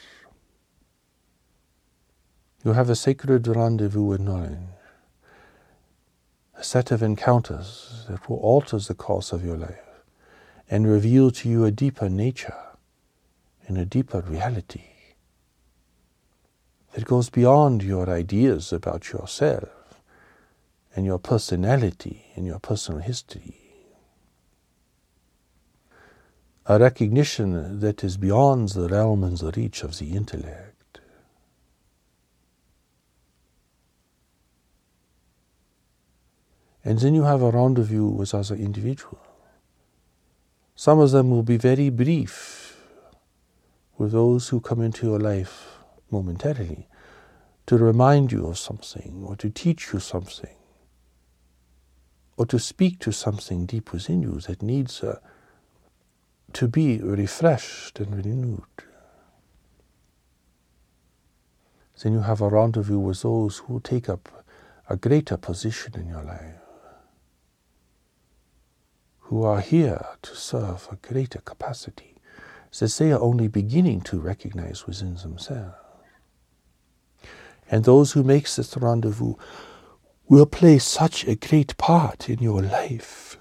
You 2.63 2.73
have 2.73 2.89
a 2.89 2.95
sacred 2.95 3.47
rendezvous 3.47 4.03
with 4.03 4.19
knowledge. 4.21 4.59
a 6.59 6.63
set 6.63 6.91
of 6.91 7.01
encounters 7.01 8.05
that 8.09 8.29
will 8.29 8.37
alter 8.37 8.77
the 8.79 8.93
course 8.93 9.31
of 9.31 9.45
your 9.45 9.55
life 9.55 10.03
and 10.69 10.85
reveal 10.85 11.31
to 11.31 11.49
you 11.49 11.63
a 11.63 11.71
deeper 11.71 12.09
nature 12.09 12.57
and 13.65 13.77
a 13.77 13.85
deeper 13.85 14.19
reality 14.21 14.83
that 16.93 17.05
goes 17.05 17.29
beyond 17.29 17.81
your 17.81 18.09
ideas 18.09 18.73
about 18.73 19.11
yourself 19.13 19.69
and 20.95 21.05
your 21.05 21.19
personality 21.19 22.25
and 22.35 22.45
your 22.45 22.59
personal 22.59 22.99
history. 22.99 23.58
A 26.71 26.77
recognition 26.77 27.79
that 27.79 28.03
is 28.03 28.15
beyond 28.17 28.69
the 28.69 28.87
realm 28.87 29.23
and 29.23 29.35
the 29.35 29.51
reach 29.57 29.81
of 29.83 29.97
the 29.97 30.11
intellect. 30.11 30.99
And 36.85 36.99
then 36.99 37.15
you 37.15 37.23
have 37.23 37.41
a 37.41 37.49
rendezvous 37.49 38.09
with 38.09 38.35
other 38.35 38.53
individuals. 38.53 39.17
Some 40.75 40.99
of 40.99 41.09
them 41.09 41.31
will 41.31 41.41
be 41.41 41.57
very 41.57 41.89
brief 41.89 42.77
with 43.97 44.11
those 44.11 44.49
who 44.49 44.61
come 44.61 44.81
into 44.83 45.07
your 45.07 45.19
life 45.19 45.79
momentarily 46.11 46.87
to 47.65 47.77
remind 47.77 48.31
you 48.31 48.45
of 48.45 48.59
something 48.59 49.23
or 49.25 49.35
to 49.37 49.49
teach 49.49 49.91
you 49.91 49.99
something 49.99 50.55
or 52.37 52.45
to 52.45 52.59
speak 52.59 52.99
to 52.99 53.11
something 53.11 53.65
deep 53.65 53.91
within 53.91 54.21
you 54.21 54.39
that 54.41 54.61
needs 54.61 55.03
uh, 55.03 55.19
to 56.53 56.67
be 56.67 56.99
refreshed 56.99 57.99
and 57.99 58.15
renewed. 58.15 58.63
Then 62.01 62.13
you 62.13 62.21
have 62.21 62.41
a 62.41 62.47
rendezvous 62.47 62.99
with 62.99 63.21
those 63.23 63.57
who 63.59 63.81
take 63.81 64.07
up 64.07 64.45
a 64.89 64.95
greater 64.95 65.37
position 65.37 65.93
in 65.95 66.07
your 66.07 66.23
life, 66.23 66.55
who 69.19 69.43
are 69.43 69.59
here 69.59 70.05
to 70.21 70.35
serve 70.35 70.87
a 70.91 70.95
greater 70.95 71.39
capacity 71.39 72.15
that 72.77 72.91
they 72.93 73.11
are 73.11 73.19
only 73.19 73.47
beginning 73.47 74.01
to 74.01 74.19
recognize 74.19 74.85
within 74.85 75.15
themselves. 75.15 75.75
And 77.69 77.83
those 77.83 78.13
who 78.13 78.23
make 78.23 78.49
this 78.49 78.77
rendezvous 78.77 79.35
will 80.27 80.45
play 80.45 80.79
such 80.79 81.27
a 81.27 81.35
great 81.35 81.75
part 81.77 82.29
in 82.29 82.39
your 82.39 82.61
life 82.61 83.38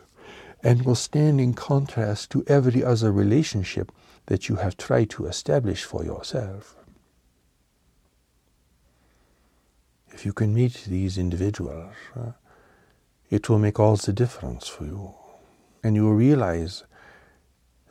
and 0.63 0.85
will 0.85 0.95
stand 0.95 1.41
in 1.41 1.55
contrast 1.55 2.31
to 2.31 2.45
every 2.47 2.83
other 2.83 3.13
relationship 3.13 3.93
that 4.27 4.49
you 4.49 4.57
have 4.57 4.77
tried 4.77 5.11
to 5.11 5.27
establish 5.27 5.85
for 5.85 6.05
yourself. 6.05 6.77
If 10.13 10.27
you 10.27 10.33
can 10.33 10.53
meet 10.53 10.85
these 10.89 11.17
individuals, 11.17 11.95
uh, 12.17 12.33
it 13.31 13.49
will 13.49 13.59
make 13.59 13.79
all 13.79 13.97
the 13.97 14.13
difference 14.13 14.67
for 14.67 14.85
you. 14.85 15.15
And 15.85 15.95
you 15.95 16.05
will 16.05 16.15
realize 16.15 16.85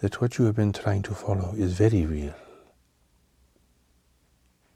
that 0.01 0.19
what 0.19 0.37
you 0.37 0.45
have 0.45 0.55
been 0.55 0.73
trying 0.73 1.03
to 1.03 1.13
follow 1.13 1.53
is 1.55 1.73
very 1.73 2.05
real 2.05 2.35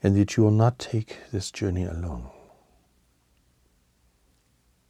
and 0.04 0.16
that 0.16 0.36
you 0.36 0.44
will 0.44 0.52
not 0.52 0.80
take 0.80 1.18
this 1.32 1.52
journey 1.52 1.84
alone. 1.84 2.30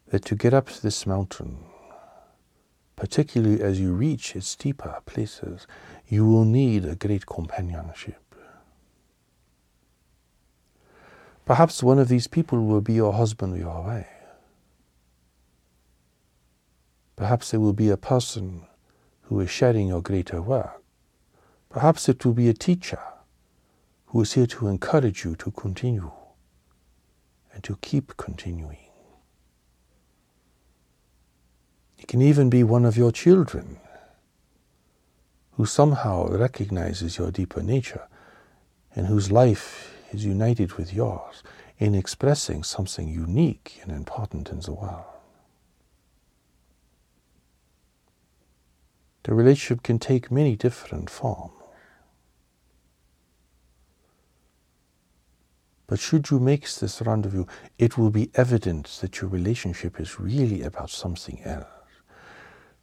That 0.08 0.24
to 0.26 0.34
get 0.34 0.54
up 0.54 0.70
this 0.70 1.06
mountain, 1.06 1.58
particularly 3.02 3.60
as 3.60 3.80
you 3.80 3.92
reach 3.92 4.36
its 4.36 4.54
deeper 4.54 4.96
places, 5.06 5.66
you 6.06 6.24
will 6.24 6.44
need 6.44 6.84
a 6.84 6.94
great 6.94 7.26
companionship. 7.26 8.22
Perhaps 11.44 11.82
one 11.82 11.98
of 11.98 12.06
these 12.06 12.28
people 12.28 12.64
will 12.64 12.80
be 12.80 12.92
your 12.92 13.12
husband 13.12 13.54
or 13.54 13.56
your 13.56 13.82
wife. 13.82 14.06
Perhaps 17.16 17.50
there 17.50 17.58
will 17.58 17.72
be 17.72 17.90
a 17.90 17.96
person 17.96 18.68
who 19.22 19.40
is 19.40 19.50
sharing 19.50 19.88
your 19.88 20.00
greater 20.00 20.40
work. 20.40 20.80
Perhaps 21.70 22.08
it 22.08 22.24
will 22.24 22.34
be 22.34 22.48
a 22.48 22.54
teacher 22.54 23.02
who 24.06 24.20
is 24.20 24.34
here 24.34 24.46
to 24.46 24.68
encourage 24.68 25.24
you 25.24 25.34
to 25.34 25.50
continue 25.50 26.12
and 27.52 27.64
to 27.64 27.76
keep 27.82 28.16
continuing. 28.16 28.81
It 32.02 32.08
can 32.08 32.20
even 32.20 32.50
be 32.50 32.64
one 32.64 32.84
of 32.84 32.96
your 32.96 33.12
children 33.12 33.78
who 35.52 35.64
somehow 35.64 36.26
recognizes 36.26 37.16
your 37.16 37.30
deeper 37.30 37.62
nature 37.62 38.08
and 38.96 39.06
whose 39.06 39.30
life 39.30 39.94
is 40.10 40.24
united 40.24 40.72
with 40.72 40.92
yours 40.92 41.44
in 41.78 41.94
expressing 41.94 42.64
something 42.64 43.08
unique 43.08 43.78
and 43.82 43.92
important 43.92 44.50
in 44.50 44.58
the 44.58 44.72
world. 44.72 45.04
The 49.22 49.34
relationship 49.34 49.84
can 49.84 50.00
take 50.00 50.28
many 50.28 50.56
different 50.56 51.08
forms. 51.08 51.52
But 55.86 56.00
should 56.00 56.30
you 56.30 56.40
make 56.40 56.68
this 56.68 57.00
rendezvous, 57.00 57.44
it 57.78 57.96
will 57.96 58.10
be 58.10 58.32
evident 58.34 58.88
that 59.00 59.20
your 59.20 59.30
relationship 59.30 60.00
is 60.00 60.18
really 60.18 60.62
about 60.62 60.90
something 60.90 61.40
else, 61.44 61.66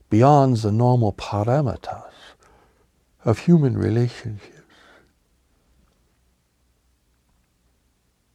beyond 0.09 0.57
the 0.57 0.71
normal 0.71 1.13
parameters 1.13 2.11
of 3.25 3.39
human 3.39 3.77
relationships. 3.77 4.55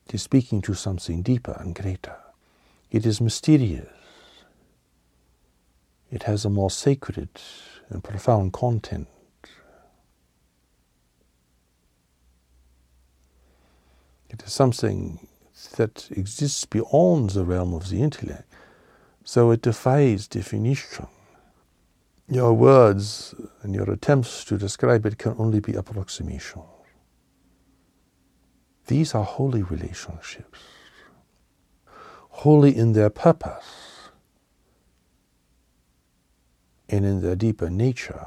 It 0.06 0.14
is 0.14 0.22
speaking 0.22 0.62
to 0.62 0.74
something 0.74 1.22
deeper 1.22 1.56
and 1.58 1.74
greater. 1.74 2.16
It 2.90 3.06
is 3.06 3.20
mysterious. 3.20 3.88
It 6.10 6.24
has 6.24 6.44
a 6.44 6.50
more 6.50 6.70
sacred 6.70 7.28
and 7.88 8.04
profound 8.04 8.52
content 8.52 9.08
It 14.34 14.42
is 14.42 14.52
something 14.52 15.28
that 15.76 16.08
exists 16.10 16.64
beyond 16.64 17.30
the 17.30 17.44
realm 17.44 17.72
of 17.72 17.88
the 17.88 18.02
intellect, 18.02 18.52
so 19.22 19.52
it 19.52 19.62
defies 19.62 20.26
definition. 20.26 21.06
Your 22.28 22.54
words 22.54 23.34
and 23.62 23.74
your 23.74 23.90
attempts 23.90 24.44
to 24.46 24.56
describe 24.56 25.04
it 25.04 25.18
can 25.18 25.34
only 25.38 25.60
be 25.60 25.74
approximations. 25.74 26.64
These 28.86 29.14
are 29.14 29.24
holy 29.24 29.62
relationships, 29.62 30.60
holy 32.30 32.76
in 32.76 32.92
their 32.92 33.10
purpose 33.10 34.10
and 36.88 37.04
in 37.04 37.22
their 37.22 37.36
deeper 37.36 37.70
nature. 37.70 38.26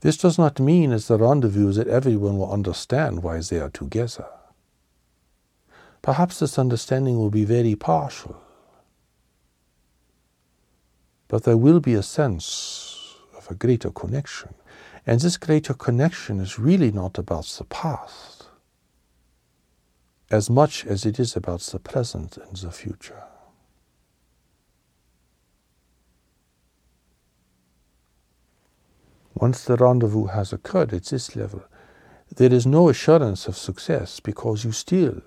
This 0.00 0.16
does 0.16 0.36
not 0.36 0.58
mean 0.58 0.90
as 0.90 1.06
the 1.06 1.16
rendezvous 1.16 1.72
that 1.74 1.86
everyone 1.86 2.36
will 2.36 2.52
understand 2.52 3.22
why 3.22 3.40
they 3.40 3.60
are 3.60 3.70
together. 3.70 4.26
Perhaps 6.02 6.40
this 6.40 6.58
understanding 6.58 7.16
will 7.16 7.30
be 7.30 7.44
very 7.44 7.76
partial, 7.76 8.36
but 11.28 11.44
there 11.44 11.56
will 11.56 11.80
be 11.80 11.94
a 11.94 12.02
sense 12.02 13.16
of 13.36 13.48
a 13.50 13.54
greater 13.54 13.90
connection. 13.90 14.54
And 15.06 15.20
this 15.20 15.36
greater 15.36 15.74
connection 15.74 16.40
is 16.40 16.58
really 16.58 16.92
not 16.92 17.18
about 17.18 17.46
the 17.46 17.64
past 17.64 18.46
as 20.30 20.48
much 20.48 20.86
as 20.86 21.04
it 21.04 21.20
is 21.20 21.36
about 21.36 21.60
the 21.60 21.78
present 21.78 22.38
and 22.38 22.56
the 22.56 22.72
future. 22.72 23.22
Once 29.34 29.64
the 29.64 29.76
rendezvous 29.76 30.26
has 30.26 30.52
occurred 30.52 30.94
at 30.94 31.04
this 31.04 31.36
level, 31.36 31.62
there 32.36 32.52
is 32.52 32.64
no 32.64 32.88
assurance 32.88 33.46
of 33.46 33.58
success 33.58 34.20
because 34.20 34.64
you 34.64 34.72
still 34.72 35.20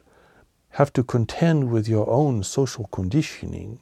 have 0.76 0.91
to 0.91 1.01
contend 1.03 1.71
with 1.71 1.88
your 1.88 2.09
own 2.09 2.43
social 2.43 2.86
conditioning 2.88 3.80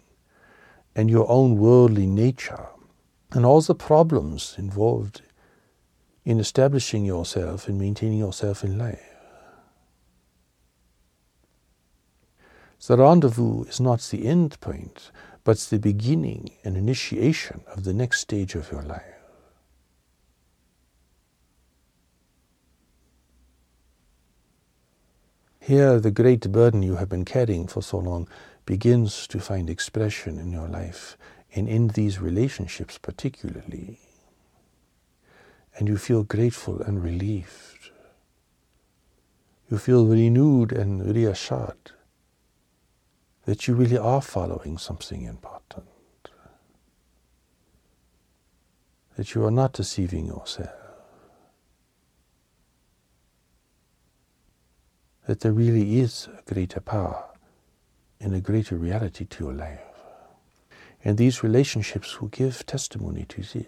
and 0.95 1.09
your 1.09 1.27
own 1.27 1.57
worldly 1.57 2.05
nature 2.05 2.67
and 3.31 3.43
all 3.43 3.61
the 3.61 3.73
problems 3.73 4.53
involved 4.59 5.23
in 6.23 6.39
establishing 6.39 7.03
yourself 7.03 7.67
and 7.67 7.79
maintaining 7.79 8.19
yourself 8.19 8.63
in 8.63 8.77
life. 8.77 9.09
The 12.85 12.97
rendezvous 12.97 13.63
is 13.63 13.79
not 13.79 14.01
the 14.11 14.27
end 14.27 14.59
point, 14.61 15.09
but 15.43 15.57
the 15.57 15.79
beginning 15.79 16.51
and 16.63 16.77
initiation 16.77 17.61
of 17.73 17.85
the 17.85 17.93
next 17.93 18.19
stage 18.19 18.53
of 18.53 18.71
your 18.71 18.83
life. 18.83 19.12
Here, 25.65 25.97
the 25.97 26.11
great 26.11 26.51
burden 26.51 26.83
you 26.83 26.97
have 26.97 27.07
been 27.07 27.23
carrying 27.23 27.67
for 27.67 27.81
so 27.81 27.97
long 27.97 28.27
begins 28.65 29.27
to 29.27 29.39
find 29.39 29.69
expression 29.69 30.37
in 30.37 30.51
your 30.51 30.67
life 30.67 31.17
and 31.55 31.69
in 31.69 31.87
these 31.87 32.19
relationships, 32.19 32.97
particularly. 32.97 34.01
And 35.77 35.87
you 35.87 35.95
feel 35.95 36.23
grateful 36.23 36.81
and 36.81 37.01
relieved. 37.01 37.91
You 39.71 39.77
feel 39.77 40.05
renewed 40.05 40.73
and 40.73 41.15
reassured 41.15 41.93
that 43.45 43.65
you 43.65 43.73
really 43.73 43.97
are 43.97 44.21
following 44.21 44.77
something 44.77 45.23
important, 45.23 45.87
that 49.15 49.33
you 49.33 49.45
are 49.45 49.51
not 49.51 49.71
deceiving 49.71 50.25
yourself, 50.25 50.82
that 55.25 55.39
there 55.39 55.53
really 55.53 55.99
is 55.99 56.27
a 56.27 56.53
greater 56.53 56.79
power 56.79 57.25
and 58.19 58.33
a 58.33 58.41
greater 58.41 58.77
reality 58.77 59.25
to 59.25 59.43
your 59.43 59.53
life. 59.53 59.79
And 61.03 61.17
these 61.17 61.43
relationships 61.43 62.21
will 62.21 62.29
give 62.29 62.65
testimony 62.65 63.25
to 63.29 63.41
this. 63.41 63.65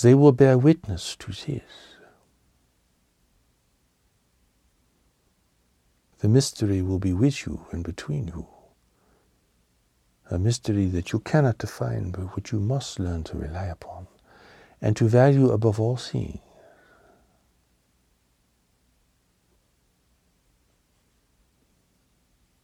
They 0.00 0.14
will 0.14 0.32
bear 0.32 0.56
witness 0.56 1.16
to 1.16 1.32
this. 1.32 1.62
The 6.20 6.28
mystery 6.28 6.82
will 6.82 6.98
be 6.98 7.12
with 7.12 7.46
you 7.46 7.66
and 7.70 7.84
between 7.84 8.28
you. 8.28 8.46
A 10.30 10.38
mystery 10.38 10.86
that 10.86 11.12
you 11.12 11.20
cannot 11.20 11.58
define, 11.58 12.10
but 12.10 12.34
which 12.36 12.52
you 12.52 12.60
must 12.60 12.98
learn 12.98 13.22
to 13.24 13.36
rely 13.38 13.66
upon 13.66 14.08
and 14.80 14.96
to 14.96 15.08
value 15.08 15.50
above 15.50 15.80
all 15.80 15.96
things. 15.96 16.40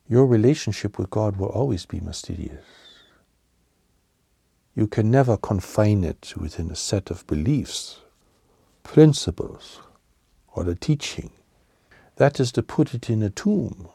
Your 0.08 0.26
relationship 0.26 0.98
with 0.98 1.10
God 1.10 1.36
will 1.36 1.48
always 1.48 1.86
be 1.86 2.00
mysterious. 2.00 2.64
You 4.74 4.86
can 4.86 5.10
never 5.10 5.36
confine 5.36 6.04
it 6.04 6.34
within 6.36 6.70
a 6.70 6.76
set 6.76 7.10
of 7.10 7.26
beliefs, 7.26 8.00
principles, 8.82 9.80
or 10.52 10.68
a 10.68 10.74
teaching. 10.74 11.30
That 12.16 12.38
is 12.38 12.52
to 12.52 12.62
put 12.62 12.92
it 12.92 13.08
in 13.08 13.22
a 13.22 13.30
tomb. 13.30 13.88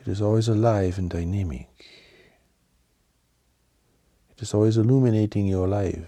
It 0.00 0.08
is 0.08 0.20
always 0.20 0.48
alive 0.48 0.98
and 0.98 1.08
dynamic. 1.08 1.68
It 4.30 4.42
is 4.42 4.54
always 4.54 4.76
illuminating 4.76 5.46
your 5.46 5.68
life 5.68 6.06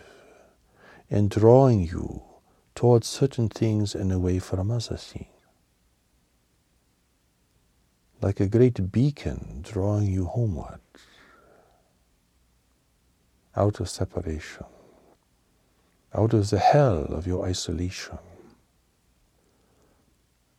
and 1.11 1.30
drawing 1.30 1.83
you 1.83 2.22
towards 2.74 3.07
certain 3.07 3.49
things 3.49 3.95
and 3.95 4.12
away 4.12 4.39
from 4.39 4.70
other 4.70 4.97
things. 4.97 5.32
Like 8.23 8.39
a 8.39 8.47
great 8.47 8.93
beacon 8.93 9.62
drawing 9.62 10.07
you 10.07 10.27
homeward 10.27 10.79
out 13.57 13.81
of 13.81 13.89
separation, 13.89 14.64
out 16.14 16.33
of 16.33 16.49
the 16.49 16.61
hell 16.61 17.05
of 17.05 17.27
your 17.27 17.45
isolation, 17.45 18.18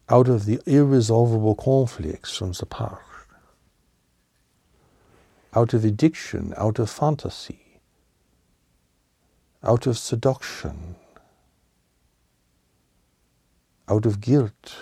out 0.09 0.27
of 0.27 0.45
the 0.45 0.59
irresolvable 0.65 1.55
conflicts 1.55 2.35
from 2.35 2.51
the 2.51 2.65
past, 2.65 2.99
out 5.55 5.73
of 5.73 5.85
addiction, 5.85 6.53
out 6.57 6.79
of 6.79 6.89
fantasy, 6.89 7.79
out 9.63 9.87
of 9.87 9.97
seduction, 9.97 10.97
out 13.87 14.05
of 14.05 14.19
guilt, 14.19 14.75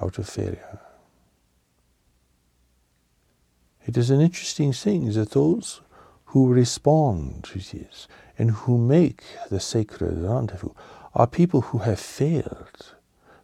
out 0.00 0.18
of 0.18 0.28
failure. 0.28 0.80
It 3.86 3.96
is 3.96 4.10
an 4.10 4.20
interesting 4.20 4.72
thing 4.72 5.12
that 5.12 5.30
those 5.30 5.80
who 6.26 6.52
respond 6.52 7.44
to 7.44 7.58
this 7.58 8.06
and 8.36 8.50
who 8.50 8.76
make 8.76 9.22
the 9.50 9.60
sacred 9.60 10.18
rendezvous 10.18 10.74
are 11.14 11.26
people 11.26 11.62
who 11.62 11.78
have 11.78 11.98
failed 11.98 12.94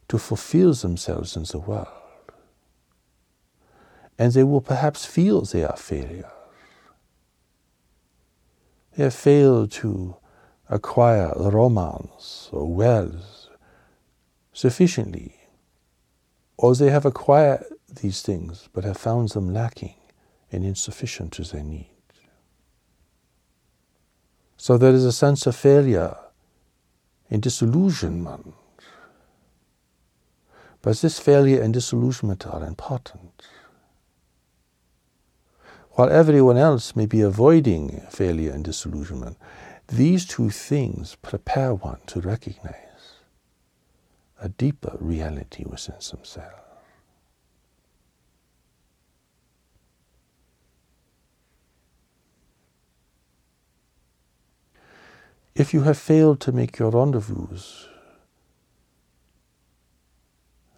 to 0.09 0.19
fulfill 0.19 0.75
themselves 0.75 1.35
in 1.35 1.45
the 1.45 1.59
world. 1.59 1.89
And 4.19 4.33
they 4.33 4.45
will 4.45 4.61
perhaps 4.61 5.07
feel 5.07 5.41
they 5.41 5.65
are 5.65 5.77
failures. 5.77 6.27
They 8.97 9.05
have 9.05 9.15
failed 9.15 9.73
to 9.73 10.17
acquire 10.69 11.33
romance 11.37 12.49
or 12.53 12.73
wealth 12.73 13.49
sufficiently, 14.53 15.37
or 16.57 16.75
they 16.75 16.91
have 16.91 17.05
acquired 17.05 17.65
these 18.01 18.23
things 18.23 18.69
but 18.73 18.85
have 18.85 18.97
found 18.97 19.31
them 19.31 19.53
lacking 19.53 19.95
and 20.53 20.65
insufficient 20.65 21.33
to 21.33 21.43
their 21.43 21.63
need. 21.63 21.91
So 24.57 24.79
there 24.79 24.95
is 24.95 25.05
a 25.05 25.13
sense 25.13 25.47
of 25.47 25.57
failure 25.57 26.17
and 27.31 27.43
disillusionment. 27.43 28.55
But 30.81 30.99
this 30.99 31.19
failure 31.19 31.61
and 31.61 31.75
disillusionment 31.75 32.47
are 32.47 32.65
important. 32.65 33.43
While 35.93 36.11
everyone 36.11 36.57
else 36.57 36.97
may 36.97 37.07
be 37.07 37.21
avoiding 37.21 38.01
failure 38.11 38.53
and 38.53 38.65
disillusionment, 38.65 39.37
these 39.89 40.25
two 40.25 40.51
things 40.51 41.17
prepare 41.23 41.75
one 41.75 42.01
to 42.07 42.21
recognize 42.21 42.94
a 44.45 44.51
deeper 44.51 44.95
reality 45.01 45.65
within 45.65 45.95
themselves. 45.95 46.39
If 55.55 55.73
you 55.73 55.83
have 55.83 55.97
failed 55.97 56.41
to 56.41 56.53
make 56.53 56.79
your 56.79 56.91
rendezvous 56.91 57.47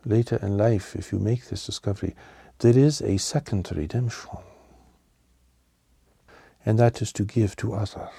later 0.04 0.38
in 0.40 0.56
life, 0.56 0.94
if 0.94 1.10
you 1.10 1.18
make 1.18 1.46
this 1.46 1.66
discovery, 1.66 2.14
there 2.60 2.78
is 2.78 3.00
a 3.00 3.16
second 3.16 3.68
redemption. 3.74 4.38
And 6.64 6.78
that 6.78 7.02
is 7.02 7.12
to 7.14 7.24
give 7.24 7.56
to 7.56 7.74
others. 7.74 8.10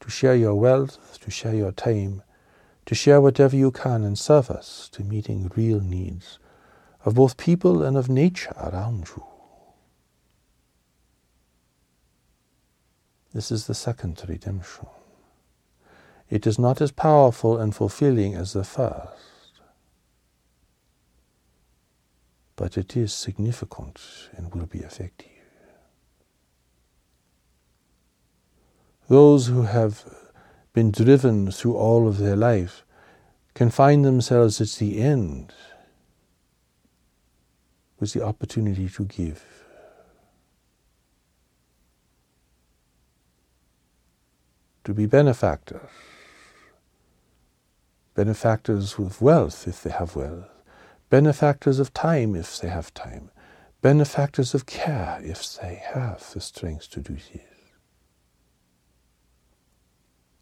To 0.00 0.10
share 0.10 0.34
your 0.34 0.54
wealth, 0.54 1.18
to 1.20 1.30
share 1.30 1.54
your 1.54 1.72
time, 1.72 2.22
to 2.86 2.94
share 2.94 3.20
whatever 3.20 3.56
you 3.56 3.70
can 3.70 4.04
in 4.04 4.16
service 4.16 4.88
to 4.92 5.02
meeting 5.02 5.50
real 5.56 5.80
needs 5.80 6.38
of 7.04 7.14
both 7.14 7.36
people 7.36 7.82
and 7.82 7.96
of 7.96 8.08
nature 8.08 8.54
around 8.56 9.08
you. 9.08 9.24
This 13.32 13.50
is 13.50 13.66
the 13.66 13.74
second 13.74 14.22
redemption. 14.28 14.86
It 16.30 16.46
is 16.46 16.58
not 16.58 16.80
as 16.80 16.92
powerful 16.92 17.58
and 17.58 17.74
fulfilling 17.74 18.34
as 18.34 18.52
the 18.52 18.64
first, 18.64 19.60
but 22.56 22.78
it 22.78 22.96
is 22.96 23.12
significant 23.12 24.00
and 24.36 24.54
will 24.54 24.66
be 24.66 24.78
effective. 24.78 25.28
Those 29.08 29.48
who 29.48 29.62
have 29.62 30.04
been 30.74 30.90
driven 30.90 31.50
through 31.50 31.76
all 31.76 32.06
of 32.06 32.18
their 32.18 32.36
life 32.36 32.84
can 33.54 33.70
find 33.70 34.04
themselves 34.04 34.60
at 34.60 34.68
the 34.80 35.00
end 35.00 35.54
with 37.98 38.12
the 38.12 38.22
opportunity 38.22 38.88
to 38.88 39.04
give. 39.04 39.42
to 44.84 44.92
be 44.92 45.06
benefactors. 45.06 45.88
Benefactors 48.14 48.98
with 48.98 49.20
wealth 49.20 49.66
if 49.66 49.82
they 49.82 49.90
have 49.90 50.14
wealth. 50.14 50.44
Benefactors 51.10 51.80
of 51.80 51.92
time 51.94 52.36
if 52.36 52.60
they 52.60 52.68
have 52.68 52.92
time. 52.94 53.30
Benefactors 53.80 54.54
of 54.54 54.66
care 54.66 55.18
if 55.22 55.56
they 55.56 55.82
have 55.94 56.30
the 56.32 56.40
strength 56.40 56.90
to 56.90 57.00
do 57.00 57.14
this. 57.14 57.53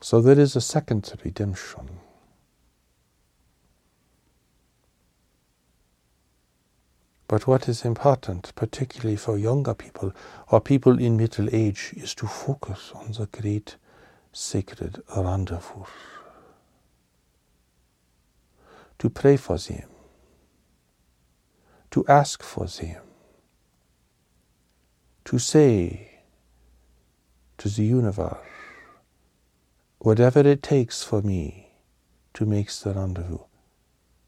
So 0.02 0.20
there 0.20 0.38
is 0.38 0.56
a 0.56 0.60
second 0.60 1.12
redemption. 1.24 2.00
But 7.28 7.46
what 7.46 7.68
is 7.68 7.84
important, 7.84 8.52
particularly 8.56 9.14
for 9.14 9.38
younger 9.38 9.74
people 9.74 10.12
or 10.48 10.60
people 10.60 10.98
in 10.98 11.16
middle 11.16 11.48
age, 11.54 11.94
is 11.96 12.16
to 12.16 12.26
focus 12.26 12.90
on 12.96 13.12
the 13.12 13.26
great 13.26 13.76
sacred 14.32 15.00
rendezvous. 15.16 15.84
To 18.98 19.08
pray 19.08 19.36
for 19.36 19.56
them, 19.56 19.88
to 21.92 22.04
ask 22.08 22.42
for 22.42 22.66
them, 22.66 23.02
to 25.26 25.38
say 25.38 26.22
to 27.58 27.68
the 27.68 27.84
universe, 27.84 28.51
whatever 30.02 30.40
it 30.40 30.60
takes 30.64 31.04
for 31.04 31.22
me 31.22 31.68
to 32.34 32.44
make 32.44 32.68
the 32.72 32.92
rendezvous, 32.92 33.38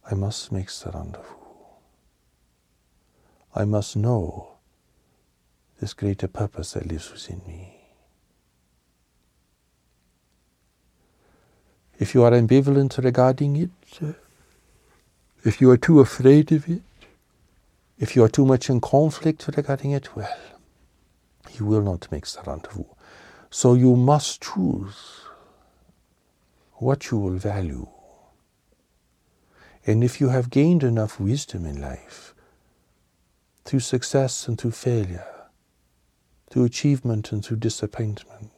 I 0.09 0.15
must 0.15 0.53
make 0.53 0.71
the 0.71 0.93
rendezvous. 0.93 1.25
I 3.57 3.65
must 3.65 3.97
know 3.97 4.53
this 5.81 5.93
greater 5.93 6.29
purpose 6.29 6.73
that 6.73 6.87
lives 6.87 7.11
within 7.11 7.43
me. 7.45 7.75
If 11.99 12.15
you 12.15 12.23
are 12.23 12.31
ambivalent 12.31 13.03
regarding 13.03 13.57
it, 13.57 14.17
if 15.45 15.61
you 15.61 15.71
are 15.71 15.77
too 15.77 15.99
afraid 15.99 16.53
of 16.53 16.69
it, 16.69 16.83
if 17.99 18.15
you 18.15 18.23
are 18.23 18.29
too 18.29 18.47
much 18.47 18.71
in 18.71 18.81
conflict 18.81 19.49
regarding 19.57 19.91
it, 19.91 20.15
well, 20.15 20.39
you 21.59 21.67
will 21.67 21.83
not 21.83 22.07
make 22.13 22.27
the 22.27 22.43
rendezvous. 22.47 22.85
So 23.51 23.75
you 23.75 23.97
must 23.97 24.41
choose 24.41 25.25
what 26.85 27.11
you 27.11 27.17
will 27.17 27.39
value. 27.39 27.89
And 29.87 30.05
if 30.05 30.21
you 30.21 30.29
have 30.29 30.51
gained 30.51 30.83
enough 30.83 31.19
wisdom 31.19 31.65
in 31.65 31.81
life, 31.81 32.35
through 33.65 33.81
success 33.81 34.47
and 34.47 34.59
through 34.59 34.73
failure, 34.73 35.33
through 36.51 36.65
achievement 36.65 37.33
and 37.33 37.43
through 37.43 37.57
disappointment, 37.57 38.51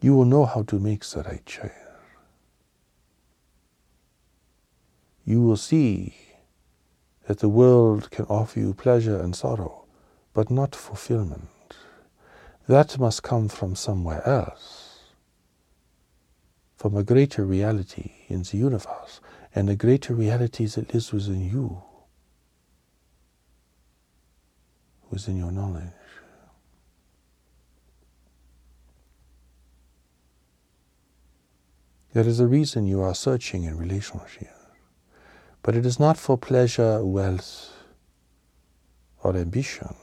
you 0.00 0.14
will 0.14 0.24
know 0.24 0.46
how 0.46 0.62
to 0.62 0.78
make 0.78 1.04
the 1.04 1.22
right 1.22 1.44
choice. 1.44 1.70
You 5.26 5.42
will 5.42 5.58
see 5.58 6.14
that 7.26 7.40
the 7.40 7.50
world 7.50 8.10
can 8.10 8.24
offer 8.26 8.60
you 8.60 8.72
pleasure 8.72 9.20
and 9.20 9.36
sorrow, 9.36 9.84
but 10.32 10.50
not 10.50 10.74
fulfillment. 10.74 11.76
That 12.66 12.98
must 12.98 13.22
come 13.22 13.48
from 13.48 13.74
somewhere 13.74 14.26
else, 14.26 14.83
from 16.84 16.98
a 16.98 17.02
greater 17.02 17.46
reality 17.46 18.10
in 18.28 18.42
the 18.42 18.58
universe, 18.58 19.22
and 19.54 19.70
a 19.70 19.74
greater 19.74 20.12
reality 20.12 20.66
that 20.66 20.92
lives 20.92 21.14
within 21.14 21.40
you, 21.40 21.82
within 25.08 25.38
your 25.38 25.50
knowledge. 25.50 25.94
There 32.12 32.28
is 32.28 32.38
a 32.38 32.46
reason 32.46 32.86
you 32.86 33.00
are 33.00 33.14
searching 33.14 33.64
in 33.64 33.78
relationship. 33.78 34.54
But 35.62 35.76
it 35.76 35.86
is 35.86 35.98
not 35.98 36.18
for 36.18 36.36
pleasure, 36.36 37.02
wealth, 37.02 37.72
or 39.22 39.34
ambition. 39.34 39.94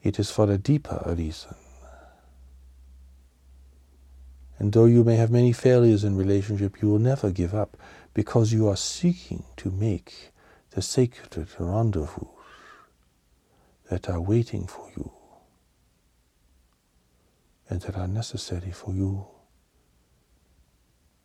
It 0.00 0.20
is 0.20 0.30
for 0.30 0.48
a 0.48 0.58
deeper 0.58 1.02
reason. 1.18 1.56
And 4.58 4.72
though 4.72 4.86
you 4.86 5.04
may 5.04 5.16
have 5.16 5.30
many 5.30 5.52
failures 5.52 6.04
in 6.04 6.16
relationship, 6.16 6.80
you 6.80 6.88
will 6.88 6.98
never 6.98 7.30
give 7.30 7.54
up 7.54 7.76
because 8.14 8.52
you 8.52 8.68
are 8.68 8.76
seeking 8.76 9.44
to 9.58 9.70
make 9.70 10.32
the 10.70 10.80
sacred 10.80 11.46
rendezvous 11.58 12.28
that 13.90 14.08
are 14.08 14.20
waiting 14.20 14.66
for 14.66 14.90
you 14.96 15.12
and 17.68 17.82
that 17.82 17.96
are 17.96 18.08
necessary 18.08 18.70
for 18.70 18.94
you 18.94 19.26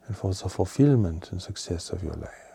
and 0.07 0.17
for 0.17 0.33
the 0.33 0.49
fulfillment 0.49 1.31
and 1.31 1.41
success 1.41 1.89
of 1.91 2.03
your 2.03 2.13
life. 2.13 2.50